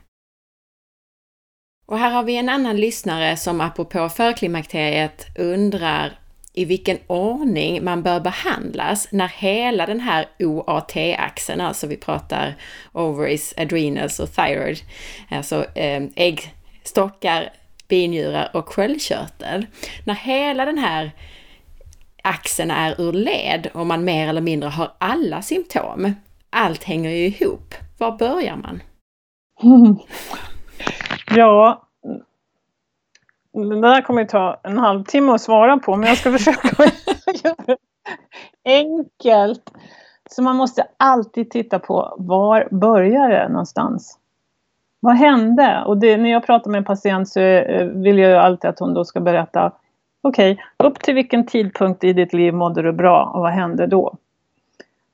[1.86, 6.25] Och här har vi en annan lyssnare som apropå förklimakteriet undrar
[6.56, 12.56] i vilken ordning man bör behandlas när hela den här OAT-axeln, alltså vi pratar
[12.92, 14.78] ovaries, adrenals och thyroid,
[15.30, 17.54] alltså eh, äggstockar,
[17.88, 19.66] binjurar och sköldkörtel.
[20.04, 21.12] När hela den här
[22.24, 26.16] axeln är ur led och man mer eller mindre har alla symptom,
[26.50, 27.76] allt hänger ju ihop.
[27.98, 28.82] Var börjar man?
[31.36, 31.85] Ja,
[33.64, 36.68] det där kommer ju ta en halvtimme att svara på, men jag ska försöka
[37.44, 37.78] göra det
[38.66, 39.72] enkelt.
[40.30, 44.20] Så man måste alltid titta på var börjar det någonstans?
[45.00, 45.84] Vad hände?
[45.86, 48.80] Och det, när jag pratar med en patient så eh, vill jag ju alltid att
[48.80, 49.72] hon då ska berätta
[50.22, 53.88] Okej, okay, upp till vilken tidpunkt i ditt liv mådde du bra och vad hände
[53.88, 54.18] då?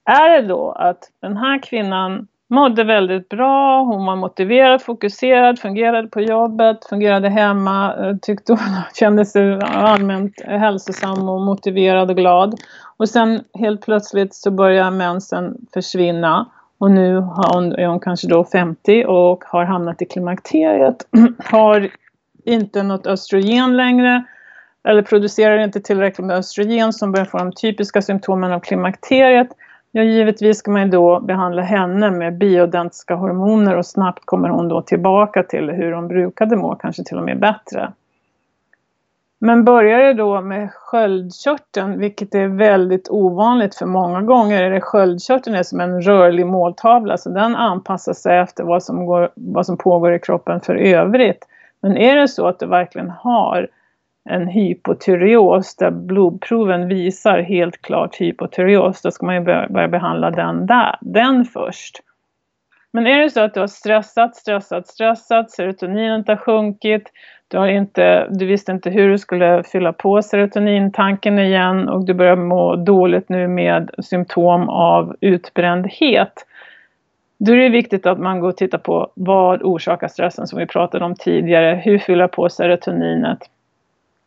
[0.06, 6.08] Är det då att den här kvinnan mådde väldigt bra, hon var motiverad, fokuserad, fungerade
[6.08, 8.60] på jobbet, fungerade hemma, eh, tyckte hon
[8.94, 12.56] kände sig allmänt hälsosam och motiverad och glad.
[12.98, 18.44] Och sen helt plötsligt så börjar mensen försvinna och nu hon, är hon kanske då
[18.44, 20.96] 50 och har hamnat i klimakteriet.
[21.46, 21.90] har
[22.46, 24.24] inte något östrogen längre.
[24.84, 29.48] eller producerar inte tillräckligt med östrogen som börjar få de typiska symptomen av klimakteriet,
[29.92, 34.68] ja givetvis ska man ju då behandla henne med bioidentiska hormoner och snabbt kommer hon
[34.68, 37.92] då tillbaka till hur hon brukade må, kanske till och med bättre.
[39.44, 44.82] Men börjar det då med sköldkörteln, vilket är väldigt ovanligt för många gånger är det
[44.82, 49.66] sköldkörteln är som en rörlig måltavla så den anpassar sig efter vad som, går, vad
[49.66, 51.48] som pågår i kroppen för övrigt.
[51.82, 53.68] Men är det så att du verkligen har
[54.30, 60.66] en hypotyreos där blodproven visar helt klart hypotyreos, då ska man ju börja behandla den
[60.66, 62.02] där, den först.
[62.94, 67.12] Men är det så att du har stressat, stressat, stressat, serotoninet har sjunkit,
[67.48, 72.14] du, har inte, du visste inte hur du skulle fylla på serotonintanken igen och du
[72.14, 76.34] börjar må dåligt nu med symptom av utbrändhet.
[77.38, 80.66] Då är det viktigt att man går och tittar på vad orsakar stressen som vi
[80.66, 81.82] pratade om tidigare.
[81.86, 83.40] Hur fylla på serotoninet?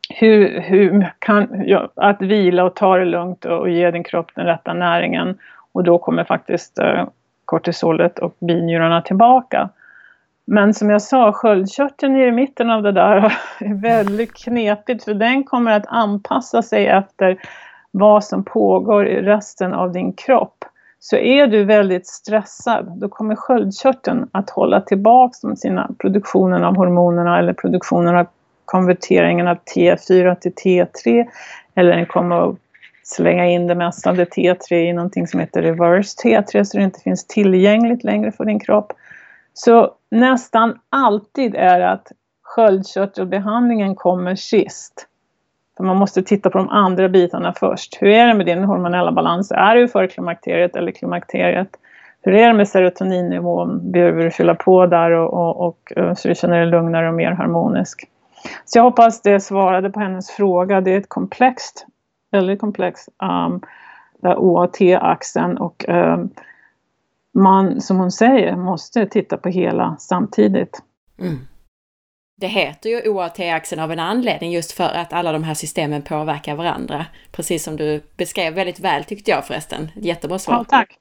[0.08, 4.30] Hur, hur kan, ja, att vila och ta det lugnt och, och ge din kropp
[4.34, 5.38] den rätta näringen.
[5.72, 7.04] Och då kommer faktiskt eh,
[7.44, 9.68] kortisolet och binjurarna tillbaka.
[10.46, 13.16] Men som jag sa, sköldkörteln i mitten av det där
[13.60, 17.38] är väldigt knepigt för den kommer att anpassa sig efter
[17.90, 20.64] vad som pågår i resten av din kropp.
[20.98, 27.38] Så är du väldigt stressad, då kommer sköldkörteln att hålla tillbaka sina produktionen av hormonerna
[27.38, 28.26] eller produktionen av
[28.64, 31.26] konverteringen av T4 till T3
[31.74, 32.56] eller den kommer att
[33.02, 36.84] slänga in det mesta av det T3 i någonting som heter reverse T3 så det
[36.84, 38.92] inte finns tillgängligt längre för din kropp.
[39.52, 42.12] Så nästan alltid är att
[42.42, 45.08] sköldkörtelbehandlingen kommer sist.
[45.76, 47.98] För man måste titta på de andra bitarna först.
[48.00, 49.52] Hur är det med din hormonella balans?
[49.52, 51.68] Är du för klimakteriet eller klimakteriet?
[52.22, 53.92] Hur är det med serotoninnivån?
[53.92, 57.30] Behöver du fylla på där och, och, och, så du känner dig lugnare och mer
[57.30, 58.08] harmonisk?
[58.64, 60.80] Så jag hoppas det svarade på hennes fråga.
[60.80, 61.86] Det är ett komplext,
[62.30, 63.60] väldigt komplext, um,
[64.22, 66.30] OAT-axeln och um,
[67.34, 70.82] man, som hon säger, måste titta på hela samtidigt.
[71.18, 71.38] Mm.
[72.36, 76.54] Det heter ju OAT-axeln av en anledning just för att alla de här systemen påverkar
[76.54, 77.06] varandra.
[77.32, 79.90] Precis som du beskrev väldigt väl tyckte jag förresten.
[79.94, 80.54] Jättebra svar.
[80.54, 80.98] Ja, tack.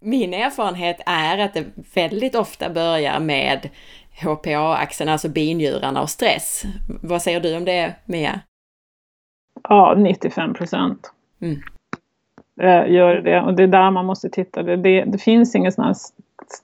[0.00, 3.68] Min erfarenhet är att det väldigt ofta börjar med
[4.20, 6.62] HPA-axeln, alltså binjurarna och stress.
[7.02, 8.40] Vad säger du om det, Mia?
[9.68, 11.12] Ja, 95 procent.
[11.40, 11.60] Mm.
[12.60, 13.40] Eh, gör det.
[13.42, 14.62] Och det är där man måste titta.
[14.62, 15.96] Det, det, det finns inget sånt här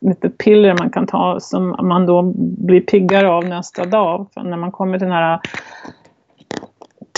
[0.01, 4.27] litet piller man kan ta som man då blir piggare av nästa dag.
[4.35, 5.41] För när man kommer till det här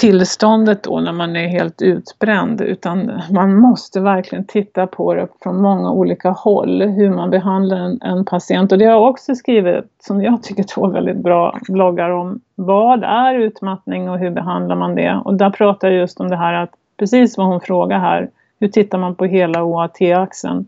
[0.01, 5.63] tillståndet då när man är helt utbränd utan man måste verkligen titta på det från
[5.63, 9.85] många olika håll hur man behandlar en, en patient och det har jag också skrivit
[9.99, 14.95] som jag tycker två väldigt bra bloggar om vad är utmattning och hur behandlar man
[14.95, 18.31] det och där pratar jag just om det här att precis vad hon frågar här
[18.61, 20.67] hur tittar man på hela OAT-axeln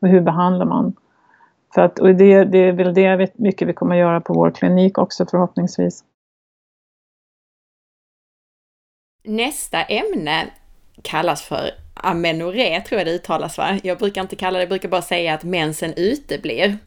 [0.00, 0.92] och hur behandlar man?
[1.74, 4.50] För att, och det, det är väl det mycket vi kommer att göra på vår
[4.50, 6.04] klinik också förhoppningsvis.
[9.24, 10.46] Nästa ämne
[11.02, 13.78] kallas för amenorré, tror jag det uttalas va?
[13.82, 16.78] Jag brukar inte kalla det, jag brukar bara säga att mensen uteblir.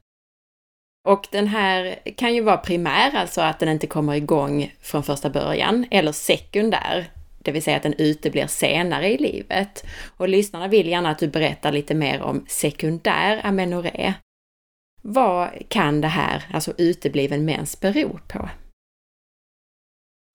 [1.08, 5.30] Och den här kan ju vara primär, alltså att den inte kommer igång från första
[5.30, 7.12] början, eller sekundär,
[7.44, 9.86] det vill säga att den uteblir senare i livet.
[10.18, 14.14] Och lyssnarna vill gärna att du berättar lite mer om sekundär amenorré.
[15.02, 18.50] Vad kan det här, alltså utebliven mens, bero på?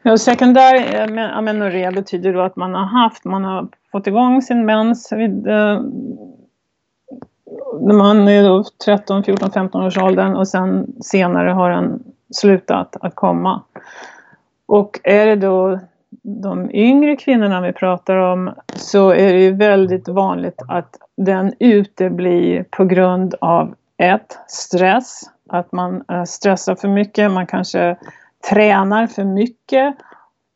[0.07, 5.13] Ja, sekundär amenorré betyder då att man har haft, man har fått igång sin mens
[5.13, 5.81] vid, eh,
[7.81, 12.97] när man är då 13, 14, 15 års åldern och sen senare har den slutat
[13.01, 13.63] att komma.
[14.67, 15.81] Och är det då
[16.23, 22.65] de yngre kvinnorna vi pratar om så är det ju väldigt vanligt att den uteblir
[22.71, 27.97] på grund av ett, stress, att man eh, stressar för mycket, man kanske
[28.51, 29.95] tränar för mycket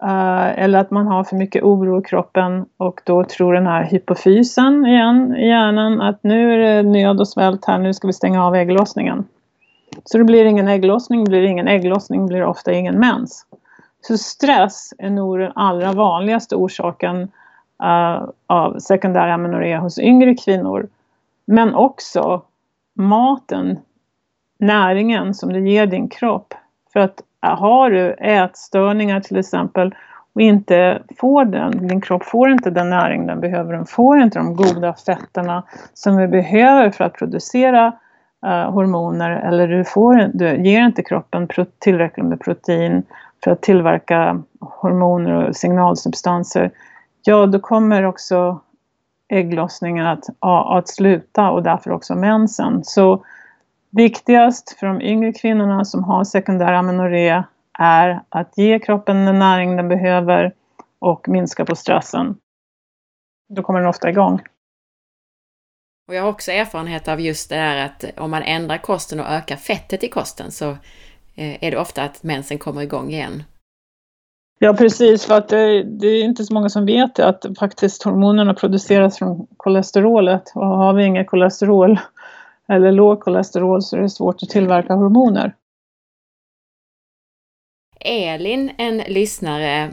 [0.03, 3.85] uh, eller att man har för mycket oro i kroppen och då tror den här
[3.85, 8.13] hypofysen igen i hjärnan att nu är det nöd och svält här, nu ska vi
[8.13, 9.25] stänga av ägglossningen.
[10.05, 13.47] Så det blir ingen ägglossning, blir det ingen ägglossning blir det ofta ingen mens.
[14.01, 17.23] Så stress är nog den allra vanligaste orsaken
[17.83, 20.89] uh, av sekundär amenorré hos yngre kvinnor.
[21.47, 22.43] Men också
[22.95, 23.79] maten,
[24.59, 26.55] näringen som du ger din kropp.
[26.93, 29.95] För att äh, har du ätstörningar till exempel
[30.33, 34.39] och inte får den, din kropp får inte den näring den behöver, den får inte
[34.39, 35.63] de goda fetterna
[35.95, 37.93] som vi behöver för att producera
[38.47, 43.03] eh, hormoner eller du, får, du ger inte kroppen tillräckligt med protein
[43.45, 46.71] för att tillverka hormoner och signalsubstanser,
[47.23, 48.61] ja då kommer också
[49.29, 52.85] ägglossningen att, att sluta och därför också mensen.
[52.85, 53.25] Så
[53.91, 57.43] viktigast för de yngre kvinnorna som har sekundär amenorré
[57.79, 60.53] är att ge kroppen den näring den behöver
[60.99, 62.37] och minska på stressen.
[63.55, 64.41] Då kommer den ofta igång.
[66.09, 69.27] Och jag har också erfarenhet av just det där att om man ändrar kosten och
[69.27, 70.71] ökar fettet i kosten så
[71.35, 73.43] eh, är det ofta att mensen kommer igång igen.
[74.59, 78.55] Ja precis, för att det, det, är inte så många som vet att faktiskt hormonerna
[78.55, 81.99] produceras från kolesterolet och har vi inget kolesterol
[82.71, 85.55] eller låg kolesterol så är det svårt att tillverka hormoner.
[88.01, 89.91] Elin, en lyssnare,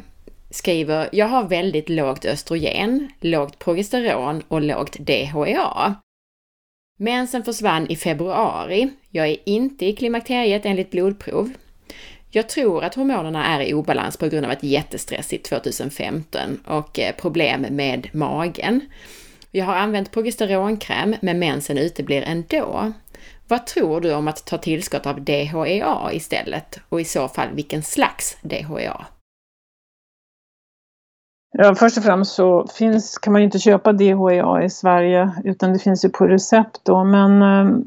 [0.49, 5.95] skriver Jag har väldigt lågt östrogen, lågt progesteron och lågt DHEA.
[6.99, 8.89] Mensen försvann i februari.
[9.09, 11.53] Jag är inte i klimakteriet enligt blodprov.
[12.29, 17.15] Jag tror att hormonerna är i obalans på grund av ett jättestressigt 2015 och eh,
[17.15, 18.81] problem med magen.
[19.51, 22.91] Jag har använt progesteronkräm men mensen uteblir ändå.
[23.47, 26.79] Vad tror du om att ta tillskott av DHEA istället?
[26.89, 29.05] Och i så fall vilken slags DHEA?
[31.51, 35.73] Ja, först och främst så finns, kan man ju inte köpa DHEA i Sverige utan
[35.73, 37.77] det finns ju på recept då men eh,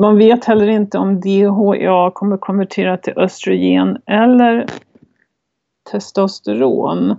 [0.00, 4.66] man vet heller inte om DHEA kommer konvertera till östrogen eller
[5.90, 7.16] testosteron.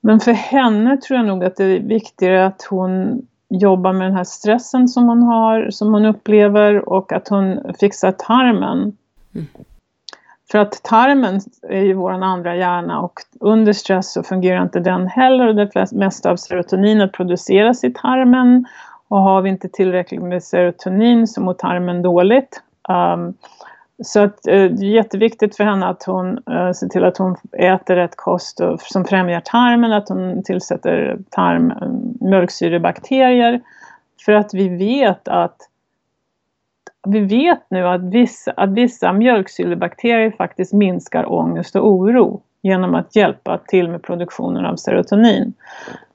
[0.00, 4.16] Men för henne tror jag nog att det är viktigare att hon jobbar med den
[4.16, 8.96] här stressen som hon har, som hon upplever och att hon fixar tarmen.
[9.34, 9.46] Mm.
[10.50, 15.06] För att tarmen är ju vår andra hjärna och under stress så fungerar inte den
[15.06, 18.66] heller och det mesta av serotoninet produceras i tarmen
[19.08, 22.62] och har vi inte tillräckligt med serotonin så mår tarmen dåligt.
[22.88, 23.34] Um,
[24.04, 27.36] så att, eh, det är jätteviktigt för henne att hon eh, ser till att hon
[27.52, 31.88] äter rätt kost och, som främjar tarmen, att hon tillsätter tarm, eh,
[32.28, 33.60] mjölksyrebakterier.
[34.24, 35.56] För att vi vet att
[37.08, 43.16] vi vet nu att vissa, att vissa mjölksyrebakterier faktiskt minskar ångest och oro genom att
[43.16, 45.54] hjälpa till med produktionen av serotonin.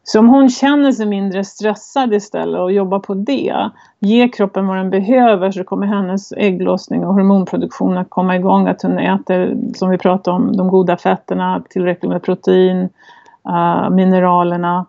[0.06, 4.78] Så om hon känner sig mindre stressad istället och jobbar på det, ger kroppen vad
[4.78, 8.68] den behöver så kommer hennes ägglossning och hormonproduktion att komma igång.
[8.68, 12.90] Att hon äter, som vi pratade om, de goda fetterna, tillräckligt med protein,
[13.50, 14.86] uh, mineralerna.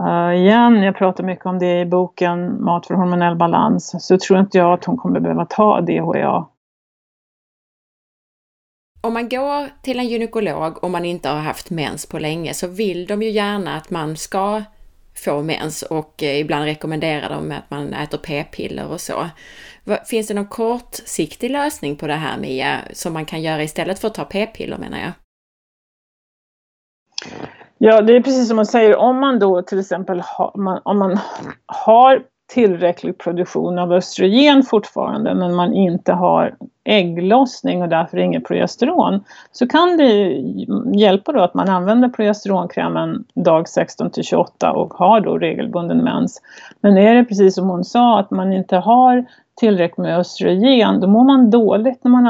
[0.00, 4.38] Uh, igen, jag pratar mycket om det i boken Mat för hormonell balans, så tror
[4.38, 6.44] inte jag att hon kommer behöva ta DHEA
[9.00, 12.66] om man går till en gynekolog och man inte har haft mens på länge så
[12.66, 14.62] vill de ju gärna att man ska
[15.24, 19.28] få mens och eh, ibland rekommenderar de att man äter p-piller och så.
[20.10, 24.08] Finns det någon kortsiktig lösning på det här Mia, som man kan göra istället för
[24.08, 25.12] att ta p-piller menar jag?
[27.78, 31.18] Ja, det är precis som man säger, om man då till exempel har, om man
[31.66, 39.24] har tillräcklig produktion av östrogen fortfarande men man inte har ägglossning och därför inget progesteron
[39.52, 40.42] så kan det
[40.94, 46.42] hjälpa då att man använder progesteronkrämen dag 16 till 28 och har då regelbunden mens.
[46.80, 49.24] Men är det precis som hon sa att man inte har
[49.60, 52.26] tillräckligt med östrogen då mår man dåligt när man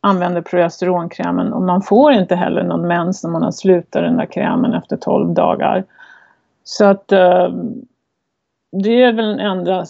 [0.00, 4.26] använder, progesteronkrämen och man får inte heller någon mens när man har slutat den där
[4.26, 5.84] krämen efter 12 dagar.
[6.64, 7.48] Så att eh,
[8.70, 9.84] det är väl den enda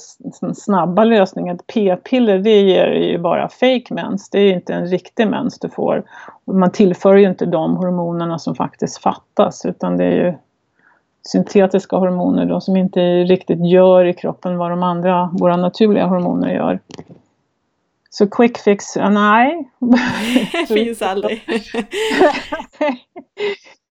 [0.55, 1.59] snabba lösningen.
[1.75, 6.05] P-piller det ger ju bara fake mens, det är inte en riktig mens du får.
[6.45, 10.35] Man tillför ju inte de hormonerna som faktiskt fattas utan det är ju
[11.29, 16.55] syntetiska hormoner då, som inte riktigt gör i kroppen vad de andra, våra naturliga hormoner
[16.55, 16.81] gör.
[18.11, 19.71] Så quick fix, nej.
[20.69, 21.43] Finns aldrig.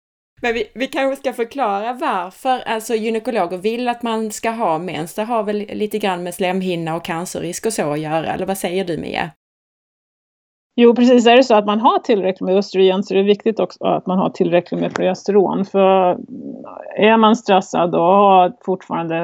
[0.46, 5.14] Men vi, vi kanske ska förklara varför alltså gynekologer vill att man ska ha mens.
[5.14, 8.58] Det har väl lite grann med slemhinna och cancerrisk och så att göra, eller vad
[8.58, 9.30] säger du Mia?
[10.76, 11.26] Jo, precis.
[11.26, 14.06] Är det så att man har tillräckligt med östrogen så är det viktigt också att
[14.06, 15.64] man har tillräckligt med progesteron.
[15.64, 16.16] För eh,
[17.04, 19.16] är man stressad och har fortfarande,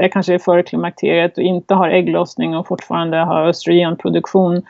[0.00, 4.62] är kanske före klimakteriet och inte har ägglossning och fortfarande har östrogenproduktion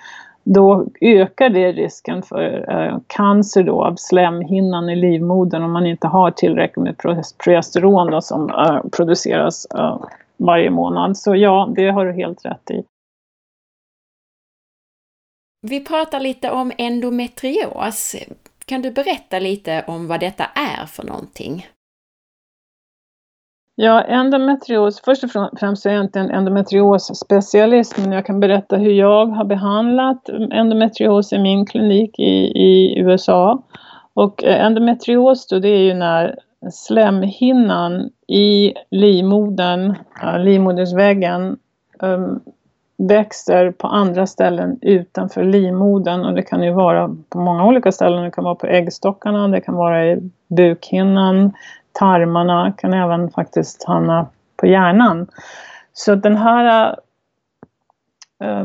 [0.55, 6.07] då ökar det risken för eh, cancer då av slemhinnan i livmodern om man inte
[6.07, 6.99] har tillräckligt med
[7.38, 10.01] progesteron då, som eh, produceras eh,
[10.36, 11.16] varje månad.
[11.16, 12.84] Så ja, det har du helt rätt i.
[15.66, 18.16] Vi pratar lite om endometrios.
[18.66, 21.66] Kan du berätta lite om vad detta är för någonting?
[23.80, 25.00] Ja, endometrios.
[25.04, 29.44] Först och främst är jag inte en endometriosspecialist, men jag kan berätta hur jag har
[29.44, 33.62] behandlat endometrios i min klinik i, i USA.
[34.14, 36.38] Och eh, endometrios då, det är ju när
[36.72, 39.94] slemhinnan i livmodern,
[40.38, 41.56] livmodersväggen,
[42.02, 42.40] ehm,
[42.96, 48.24] växer på andra ställen utanför livmodern och det kan ju vara på många olika ställen.
[48.24, 51.52] Det kan vara på äggstockarna, det kan vara i bukhinnan,
[51.99, 54.26] tarmarna, kan även faktiskt hamna
[54.57, 55.26] på hjärnan.
[55.92, 56.96] Så den här
[58.44, 58.64] äh,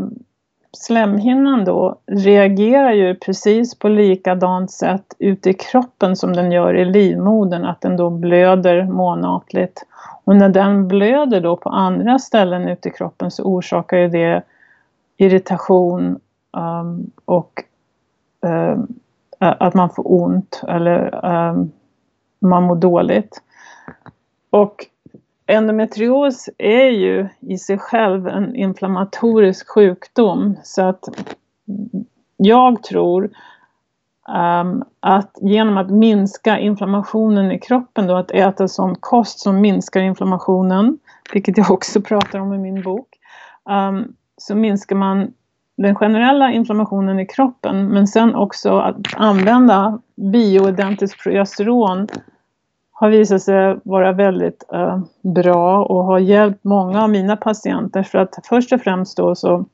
[0.71, 6.85] slemhinnan då reagerar ju precis på likadant sätt ute i kroppen som den gör i
[6.85, 9.85] livmodern, att den då blöder månatligt.
[10.23, 14.43] Och när den blöder då på andra ställen ute i kroppen så orsakar ju det
[15.17, 16.19] irritation
[16.51, 17.63] um, och
[18.41, 18.87] um,
[19.39, 21.71] att man får ont eller um,
[22.43, 23.41] man mår dåligt.
[24.49, 24.85] Och
[25.47, 31.03] endometrios är ju i sig själv en inflammatorisk sjukdom så att
[32.37, 33.29] jag tror
[34.27, 40.01] um, att genom att minska inflammationen i kroppen då, att äta sån kost som minskar
[40.01, 40.99] inflammationen,
[41.33, 43.07] vilket jag också pratar om i min bok,
[43.69, 45.33] um, så minskar man
[45.77, 52.07] den generella inflammationen i kroppen men sen också att använda bioidentiskt progesteron
[52.93, 58.03] har visat sig vara väldigt eh, bra och har hjälpt många av mina patienter.
[58.03, 59.65] För att först och främst då så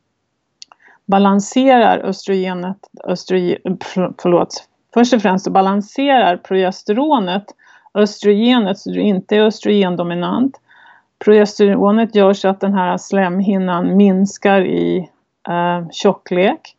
[1.06, 3.78] balanserar östrogenet, östrogen,
[4.22, 7.46] förlåt, först och främst så balanserar progesteronet
[7.94, 10.60] östrogenet så du inte är östrogendominant.
[11.26, 15.10] Progesteronet gör så att den här slemhinnan minskar i
[15.50, 16.76] eh, tjocklek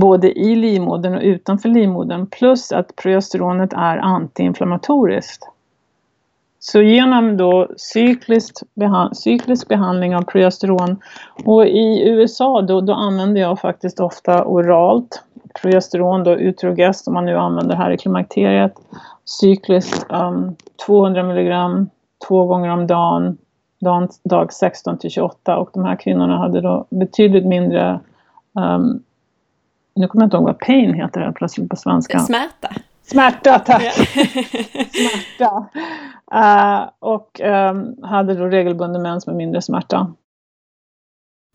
[0.00, 5.48] både i livmodern och utanför livmodern plus att progesteronet är antiinflammatoriskt.
[6.58, 10.96] Så genom då cyklisk, behand cyklisk behandling av progesteron
[11.44, 15.22] och i USA då, då använder jag faktiskt ofta oralt.
[15.62, 18.74] Progesteron då Utrogest om man nu använder här i klimakteriet.
[19.24, 21.90] Cykliskt um, 200 milligram
[22.28, 23.38] två gånger om dagen,
[23.80, 28.00] dag, dag 16 till 28 och de här kvinnorna hade då betydligt mindre
[28.54, 29.02] um,
[29.96, 32.18] nu kommer jag inte ihåg vad pain heter det plötsligt på svenska.
[32.18, 32.74] Smärta.
[33.02, 33.94] Smärta, tack!
[34.92, 35.66] smärta.
[36.34, 40.12] Uh, och um, hade då regelbunden mens med mindre smärta.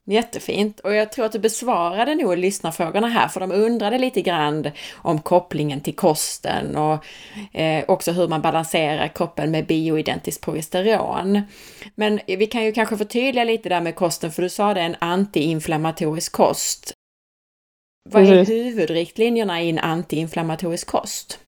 [0.05, 0.79] Jättefint!
[0.79, 5.19] Och jag tror att du besvarade nog lyssnarfrågorna här, för de undrade lite grann om
[5.19, 7.05] kopplingen till kosten och
[7.55, 11.41] eh, också hur man balanserar kroppen med bioidentiskt progesteron.
[11.95, 14.95] Men vi kan ju kanske förtydliga lite där med kosten, för du sa det, en
[14.99, 16.93] antiinflammatorisk kost.
[18.09, 21.39] Vad är huvudriktlinjerna i en antiinflammatorisk kost?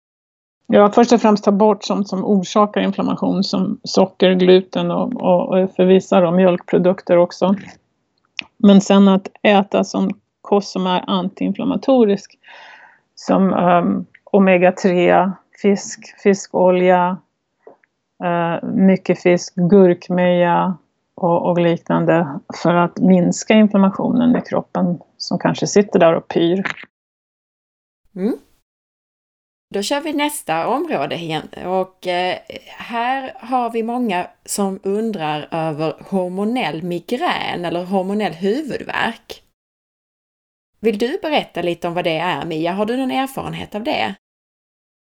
[0.67, 5.49] Ja, först och främst ta bort sånt som orsakar inflammation som socker, gluten och, och,
[5.49, 7.55] och för vissa då, mjölkprodukter också.
[8.57, 10.09] Men sen att äta som
[10.41, 12.39] kost som är antiinflammatorisk
[13.15, 15.31] som um, omega-3,
[15.61, 17.17] fisk, fiskolja,
[18.23, 20.77] uh, mycket fisk, gurkmeja,
[21.23, 26.63] och, och, liknande för att minska inflammationen i kroppen som kanske sitter där och pyr.
[28.15, 28.37] Mm.
[29.73, 35.95] Då kör vi nästa område igen och eh, här har vi många som undrar över
[36.09, 39.43] hormonell migrän eller hormonell huvudvärk.
[40.79, 42.71] Vill du berätta lite om vad det är Mia?
[42.71, 44.15] Har du någon erfarenhet av det?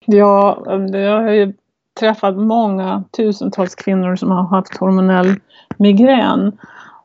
[0.07, 1.55] Ja, jag har ju
[1.99, 5.35] träffat många tusentals kvinnor som har haft hormonell
[5.77, 6.59] migrän.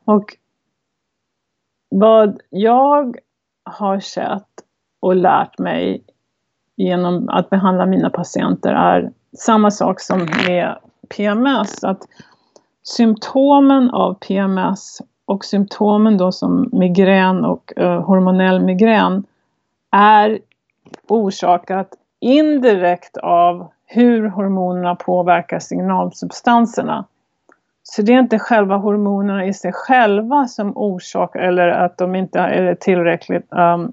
[0.06, 0.38] Och
[1.90, 3.18] vad jag
[3.64, 4.48] har sett
[5.00, 6.04] och lärt mig
[6.76, 10.78] genom att behandla mina patienter är samma sak som med
[11.16, 11.84] PMS.
[11.84, 12.08] Att
[12.84, 19.24] symptomen av PMS och symptomen då som migrän och eh, hormonell migrän
[19.92, 20.40] är
[21.08, 21.88] orsakat
[22.20, 27.06] indirekt av hur hormonerna påverkar signalsubstanserna.
[27.84, 32.40] Så det är inte själva hormonerna i sig själva som orsakar, eller att de inte
[32.40, 33.92] är tillräckligt um,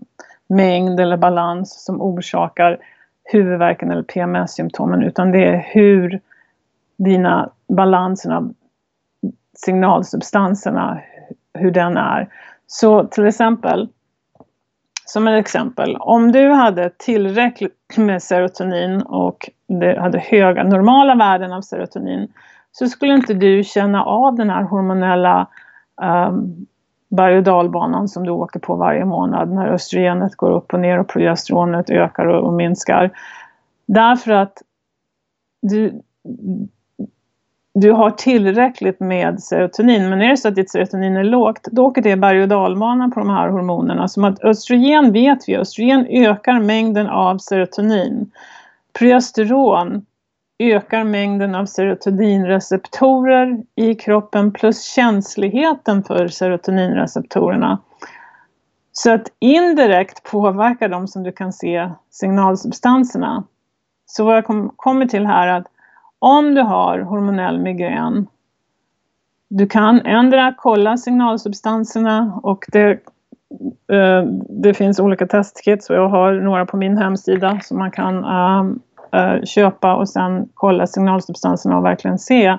[0.48, 2.78] mängd eller balans som orsakar
[3.24, 6.20] huvudvärken eller PMS-symptomen, utan det är hur
[6.98, 8.50] dina balanserna,
[9.56, 11.00] signalsubstanserna,
[11.54, 12.28] hur den är.
[12.66, 13.88] Så till exempel,
[15.12, 21.52] som ett exempel, om du hade tillräckligt med serotonin och du hade höga normala värden
[21.52, 22.32] av serotonin
[22.72, 25.46] så skulle inte du känna av den här hormonella
[26.02, 26.66] um,
[27.08, 30.98] berg och dalbanan som du åker på varje månad när östrogenet går upp och ner
[30.98, 33.10] och progesteronet ökar och, och minskar.
[33.86, 34.62] Därför att
[35.62, 36.02] du,
[37.74, 40.08] du har tillräckligt med serotonin.
[40.08, 43.08] Men är det så att ditt serotonin är lågt, då åker det berg och dalbana
[43.08, 44.08] på de här hormonerna.
[44.08, 48.30] Som att östrogen vet vi, östrogen ökar mängden av serotonin.
[48.98, 50.06] Progesteron
[50.58, 57.78] ökar mängden av serotoninreceptorer i kroppen plus känsligheten för serotoninreceptorerna.
[58.92, 63.44] Så att indirekt påverkar de som du kan se signalsubstanserna.
[64.06, 65.66] Så vad jag kommer till här är att
[66.20, 68.26] om du har hormonell migrän
[69.50, 72.90] du kan ändra kolla signalsubstanserna och det,
[73.92, 78.24] eh, det finns olika testkits och jag har några på min hemsida som man kan
[78.24, 78.64] eh,
[79.12, 82.58] eh köpa och sen kolla signalsubstanserna och verkligen se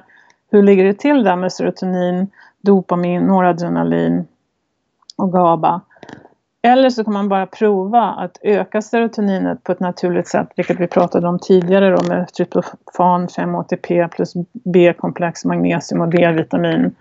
[0.52, 2.28] hur ligger det till där med serotonin,
[2.62, 4.28] dopamin, noradrenalin
[5.18, 5.82] och GABA.
[6.62, 10.88] Eller så kan man bara prova att öka serotoninet på ett naturligt sätt, vilket vi
[10.88, 16.96] pratade om tidigare då med tryptofan, 5-ATP plus B-komplex, magnesium och D-vitamin.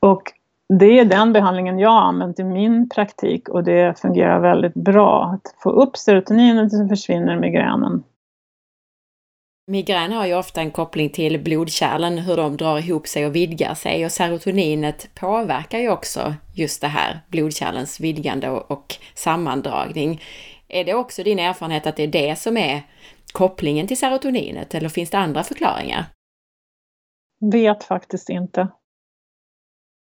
[0.00, 0.22] Och
[0.68, 5.24] det är den behandlingen jag har använt i min praktik och det fungerar väldigt bra.
[5.34, 8.02] Att få upp serotoninet så försvinner migränen.
[9.66, 13.74] Migrän har ju ofta en koppling till blodkärlen, hur de drar ihop sig och vidgar
[13.74, 20.22] sig och serotoninet påverkar ju också just det här, blodkärlens vidgande och, och sammandragning.
[20.68, 22.82] Är det också din erfarenhet att det är det som är
[23.32, 26.04] kopplingen till serotoninet eller finns det andra förklaringar?
[27.52, 28.68] Vet faktiskt inte.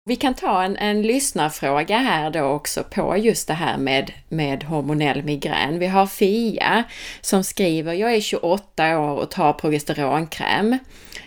[0.05, 4.63] Vi kan ta en, en lyssnarfråga här då också på just det här med, med
[4.63, 5.79] hormonell migrän.
[5.79, 6.83] Vi har Fia
[7.21, 10.77] som skriver, jag är 28 år och tar progesteronkräm.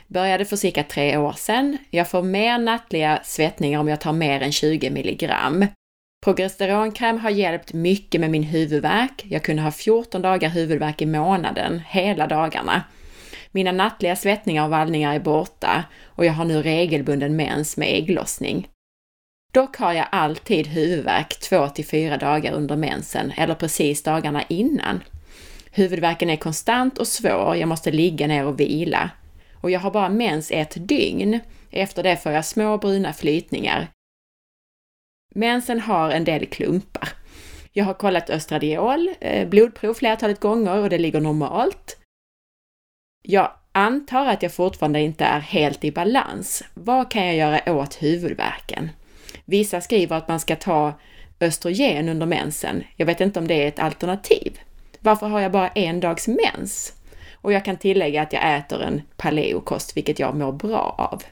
[0.07, 1.79] Började för cirka tre år sedan.
[1.91, 5.66] Jag får mer nattliga svettningar om jag tar mer än 20 milligram.
[6.25, 9.25] Progesteronkräm har hjälpt mycket med min huvudvärk.
[9.29, 12.83] Jag kunde ha 14 dagar huvudvärk i månaden, hela dagarna.
[13.55, 18.69] Mina nattliga svettningar och vallningar är borta och jag har nu regelbunden mens med ägglossning.
[19.53, 25.03] Dock har jag alltid huvudvärk två till fyra dagar under mensen eller precis dagarna innan.
[25.71, 29.11] Huvudvärken är konstant och svår, jag måste ligga ner och vila.
[29.61, 31.41] Och jag har bara mens ett dygn.
[31.71, 33.89] Efter det får jag små bruna flytningar.
[35.35, 37.09] Mensen har en del klumpar.
[37.73, 42.04] Jag har kollat östradiol, eh, blodprov flertalet gånger och det ligger normalt.
[43.27, 46.64] Jag antar att jag fortfarande inte är helt i balans.
[46.75, 48.91] Vad kan jag göra åt huvudvärken?
[49.45, 50.93] Vissa skriver att man ska ta
[51.41, 52.85] östrogen under mensen.
[52.97, 54.59] Jag vet inte om det är ett alternativ.
[55.01, 56.93] Varför har jag bara en dags mens?
[57.35, 61.22] Och jag kan tillägga att jag äter en paleokost, vilket jag mår bra av.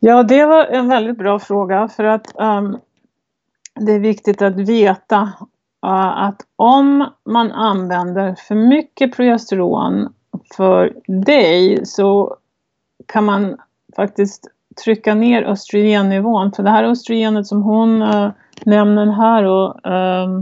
[0.00, 2.78] Ja, det var en väldigt bra fråga för att um,
[3.74, 5.32] det är viktigt att veta
[5.86, 10.12] att om man använder för mycket progesteron
[10.56, 12.36] för dig så
[13.06, 13.56] kan man
[13.96, 14.46] faktiskt
[14.84, 16.52] trycka ner östrogennivån.
[16.52, 18.30] För det här östrogenet som hon äh,
[18.64, 20.40] nämner här och, äh,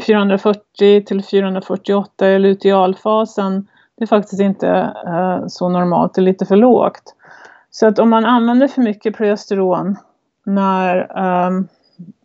[0.00, 4.68] 440 till 448 i lutealfasen, det är faktiskt inte
[5.06, 7.14] äh, så normalt, det är lite för lågt.
[7.70, 9.96] Så att om man använder för mycket progesteron
[10.44, 11.68] när, ähm,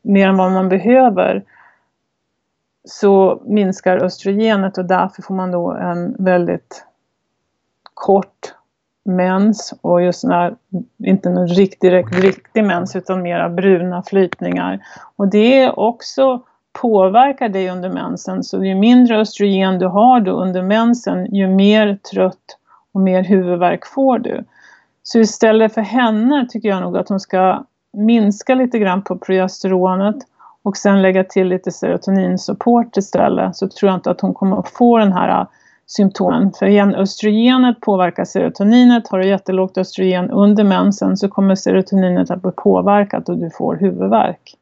[0.02, 1.44] mer än vad man behöver
[2.84, 6.86] så minskar östrogenet och därför får man då en väldigt
[7.94, 8.54] kort
[9.04, 10.56] mens och just när,
[11.04, 14.80] inte någon riktig, riktig mens utan mera bruna flytningar.
[15.16, 16.42] Och det också
[16.74, 21.98] påverkar dig under mensen så ju mindre östrogen du har då under mensen ju mer
[22.14, 22.58] trött
[22.92, 24.44] och mer huvudvärk får du.
[25.04, 27.64] Så istället för henne tycker jag nog att hon ska
[27.94, 30.16] minska lite grann på progesteronet
[30.64, 34.70] och sen lägga till lite serotoninsupport istället så tror jag inte att hon kommer att
[34.70, 35.48] få den här äh,
[35.88, 36.52] symptomen.
[36.60, 39.08] För igen, östrogenet påverkar serotoninet.
[39.08, 43.76] Har du jättelågt östrogen under mensen så kommer serotoninet att bli påverkat och du får
[43.76, 44.58] huvudvärk.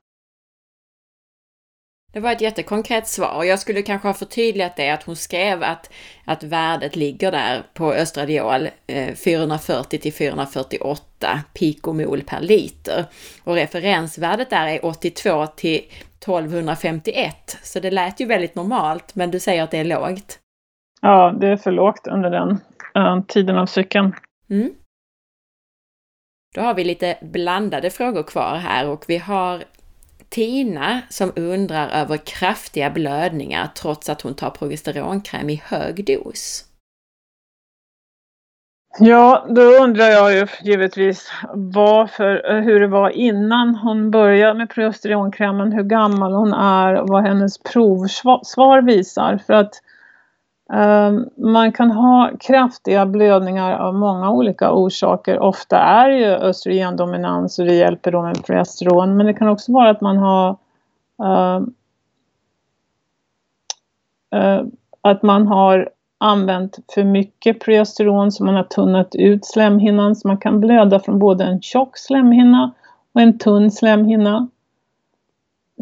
[2.11, 5.63] Det var ett jättekonkret svar och jag skulle kanske ha förtydligat det att hon skrev
[5.63, 5.91] att,
[6.25, 13.05] att värdet ligger där på östradiol eh, 440 till 448 pikomol per liter.
[13.43, 19.39] Och referensvärdet där är 82 till 1251, så det lät ju väldigt normalt, men du
[19.39, 20.39] säger att det är lågt.
[21.01, 22.49] Ja, det är för lågt under den
[22.97, 24.15] uh, tiden av cykeln.
[24.49, 24.71] Mm.
[26.55, 29.63] Då har vi lite blandade frågor kvar här och vi har
[30.29, 36.65] Tina som undrar över kraftiga blödningar trots att hon tar progesteronkräm i hög dos.
[38.99, 44.69] Ja, då undrar jag ju givetvis varför, eh, hur det var innan hon började med
[44.69, 49.37] progesteronkrämen, hur gammal hon är och vad hennes provsvar visar.
[49.47, 49.81] För att
[50.73, 55.39] Ehm, man kan ha kraftiga blödningar av många olika orsaker.
[55.39, 59.17] Ofta är ju östrogendominans och det hjälper då med progesteron.
[59.17, 60.57] Men det kan också vara att man har
[61.23, 61.61] uh,
[64.35, 64.61] uh,
[65.01, 70.37] att man har använt för mycket progesteron så man har tunnat ut slemhinnan så man
[70.37, 72.71] kan blöda från både en tjock slemhinna
[73.13, 74.47] och en tunn slemhinna.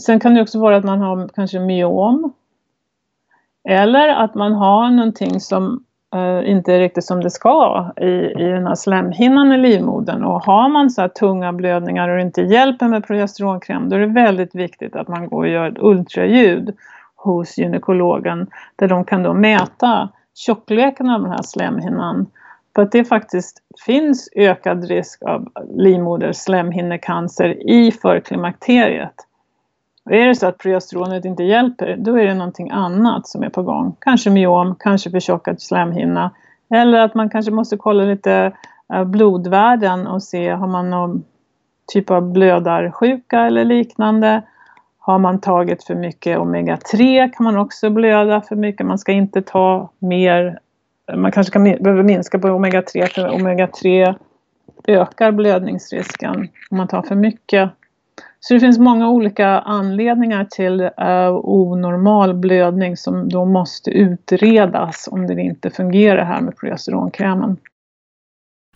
[0.02, 2.34] Sen kan det också vara att man har kanske myom.
[3.70, 5.84] Eller att man har någonting som
[6.16, 10.24] eh, inte är riktigt som det ska i, i den här slemhinnan i livmodern.
[10.24, 14.00] Och har man så här tunga blödningar och det inte hjälper med progesteronkräm då är
[14.00, 16.76] det väldigt viktigt att man går och gör ett ultraljud
[17.16, 22.26] hos gynekologen där de kan då mäta tjockleken av den här slemhinnan.
[22.76, 29.28] För att det faktiskt finns ökad risk av livmoderslemhinnecancer i förklimakteriet.
[30.08, 33.50] Och är det så att progesteronet inte hjälper, då är det någonting annat som är
[33.50, 33.96] på gång.
[34.00, 36.32] Kanske myom, kanske förtjockad slemhinna.
[36.70, 38.52] Eller att man kanske måste kolla lite
[38.94, 41.24] eh, blodvärden och se, har man någon
[41.88, 44.42] typ av blödarsjuka eller liknande?
[45.00, 48.86] Har man tagit för mycket omega-3 kan man också blöda för mycket.
[48.86, 50.60] Man ska inte ta mer.
[51.16, 54.16] Man kanske kan, behöver minska på omega-3 för omega-3
[54.88, 57.72] ökar blödningsrisken om man tar för mycket.
[58.40, 65.28] Så det finns många olika anledningar till uh, onormal blödning som då måste utredas om
[65.28, 67.58] det inte fungerar här med progesteronkrämen.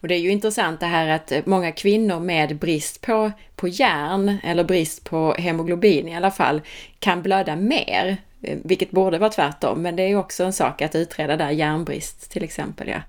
[0.01, 4.37] Och det är ju intressant det här att många kvinnor med brist på, på järn
[4.43, 6.61] eller brist på hemoglobin i alla fall
[6.99, 8.17] kan blöda mer,
[8.63, 9.81] vilket borde vara tvärtom.
[9.81, 12.87] Men det är också en sak att utreda där, järnbrist till exempel.
[12.87, 13.01] Ja.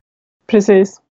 [0.46, 1.01] Precis.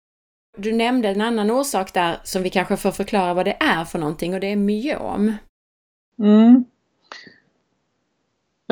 [0.56, 3.98] Du nämnde en annan orsak där som vi kanske får förklara vad det är för
[3.98, 5.36] någonting och det är myom.
[6.18, 6.64] Mm.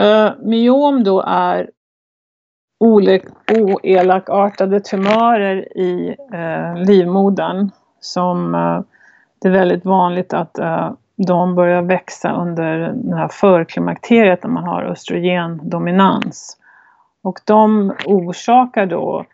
[0.01, 1.71] Eh, uh, myom då är
[2.79, 7.71] oelakartade tumörer i uh, livmodern
[8.01, 8.81] som uh,
[9.39, 14.65] det är väldigt vanligt att uh, de börjar växa under det här förklimakteriet när man
[14.65, 16.57] har östrogendominans.
[17.23, 19.27] Och de orsakar då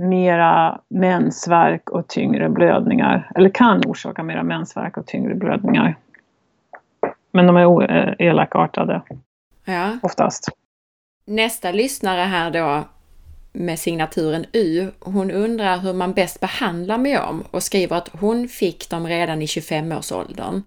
[0.00, 3.30] mera mensvärk och tyngre blödningar.
[3.34, 5.96] Eller kan orsaka mera mensvärk och tyngre blödningar.
[7.32, 9.02] Men de är eh, elakartade.
[9.64, 9.98] Ja.
[10.02, 10.48] Oftast.
[11.24, 12.84] Nästa lyssnare här då
[13.52, 18.90] med signaturen U, hon undrar hur man bäst behandlar myom och skriver att hon fick
[18.90, 20.62] dem redan i 25-årsåldern.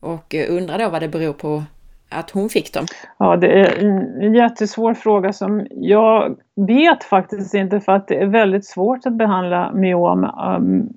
[0.00, 1.64] Och undrar då vad det beror på
[2.08, 2.86] att hon fick dem?
[3.18, 8.26] Ja, det är en jättesvår fråga som jag vet faktiskt inte för att det är
[8.26, 10.88] väldigt svårt att behandla myom um,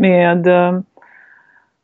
[0.00, 0.84] med um,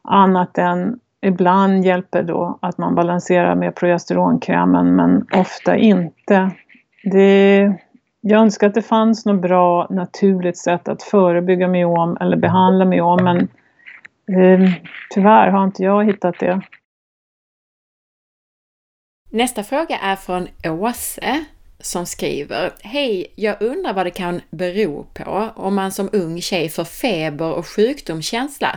[0.02, 6.50] annat än ibland hjälper då att man balanserar med progesteronkrämen men ofta inte.
[7.04, 7.72] Det,
[8.20, 13.24] jag önskar att det fanns något bra naturligt sätt att förebygga myom eller behandla myom
[13.24, 13.38] men
[14.38, 14.70] eh,
[15.14, 16.60] tyvärr har inte jag hittat det.
[19.34, 21.44] Nästa fråga är från Åse
[21.78, 23.26] som skriver Hej!
[23.36, 27.66] Jag undrar vad det kan bero på om man som ung tjej får feber och
[27.66, 28.68] sjukdomskänsla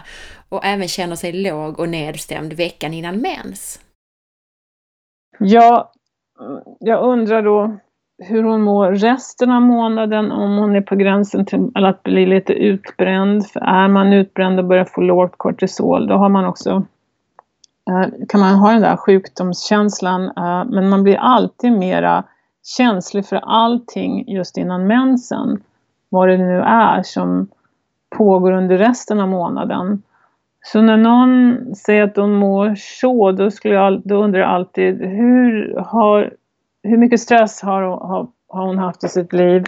[0.49, 3.79] och även känner sig låg och nedstämd veckan innan mens?
[5.39, 5.91] Ja,
[6.79, 7.77] jag undrar då
[8.23, 12.53] hur hon mår resten av månaden, om hon är på gränsen till att bli lite
[12.53, 13.47] utbränd.
[13.47, 16.85] För är man utbränd och börjar få lågt kortisol, då har man också
[17.89, 22.23] Eh, kan man ha den där sjukdomskänslan eh, men man blir alltid mera
[22.77, 25.63] känslig för allting just innan mensen.
[26.09, 27.47] Vad det nu är som
[28.17, 30.01] pågår under resten av månaden.
[30.63, 35.01] Så när någon säger att de mår så, då, skulle jag, då undrar jag alltid
[35.01, 36.33] hur, har,
[36.83, 39.63] hur mycket stress har, har, har hon haft i sitt liv?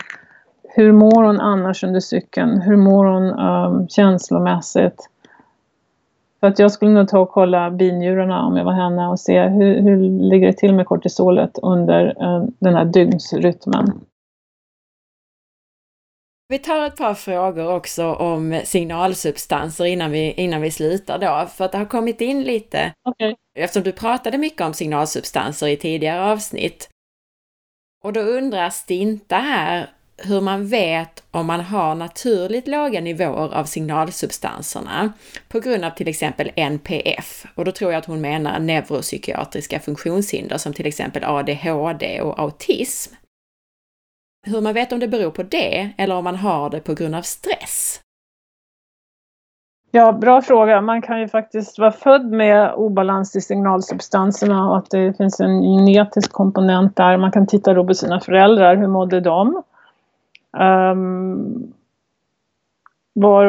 [0.64, 2.62] Hur mår hon annars under cykeln?
[2.62, 5.10] Hur mår hon um, känslomässigt?
[6.40, 9.42] För att jag skulle nog ta och kolla binjurarna om jag var henne och se
[9.42, 14.02] hur, hur ligger det till med kortisolet under uh, den här dygnsrytmen.
[16.50, 21.66] Vi tar ett par frågor också om signalsubstanser innan vi, innan vi slutar då, för
[21.66, 22.94] att det har kommit in lite.
[23.10, 23.36] Okay.
[23.58, 26.90] Eftersom du pratade mycket om signalsubstanser i tidigare avsnitt.
[28.04, 33.64] Och då undrar Stinta här hur man vet om man har naturligt låga nivåer av
[33.64, 35.14] signalsubstanserna
[35.50, 37.46] på grund av till exempel NPF.
[37.56, 43.14] Och då tror jag att hon menar neuropsykiatriska funktionshinder som till exempel ADHD och autism.
[44.48, 47.16] Hur man vet om det beror på det eller om man har det på grund
[47.16, 48.02] av stress.
[49.92, 50.82] Ja, bra fråga.
[50.82, 55.62] Man kan ju faktiskt vara född med obalans i signalsubstanserna och att det finns en
[55.62, 57.18] genetisk komponent där.
[57.18, 59.64] Man kan titta då på sina föräldrar, hur mådde de?
[60.60, 61.74] Um,
[63.14, 63.46] var,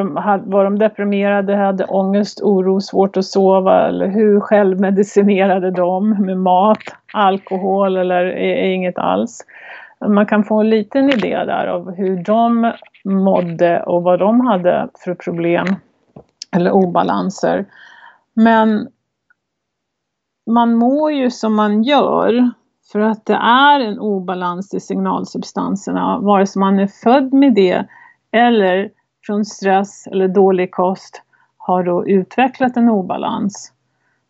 [0.51, 6.83] var de deprimerade, hade ångest, oro, svårt att sova eller hur självmedicinerade de med mat,
[7.13, 9.45] alkohol eller inget alls?
[10.07, 12.73] Man kan få en liten idé där av hur de
[13.05, 15.67] mådde och vad de hade för problem
[16.57, 17.65] eller obalanser.
[18.35, 18.89] Men
[20.51, 22.51] man mår ju som man gör
[22.93, 27.87] för att det är en obalans i signalsubstanserna vare sig man är född med det
[28.33, 28.91] eller
[29.27, 31.23] från stress eller dålig kost
[31.57, 33.73] har då utvecklat en obalans.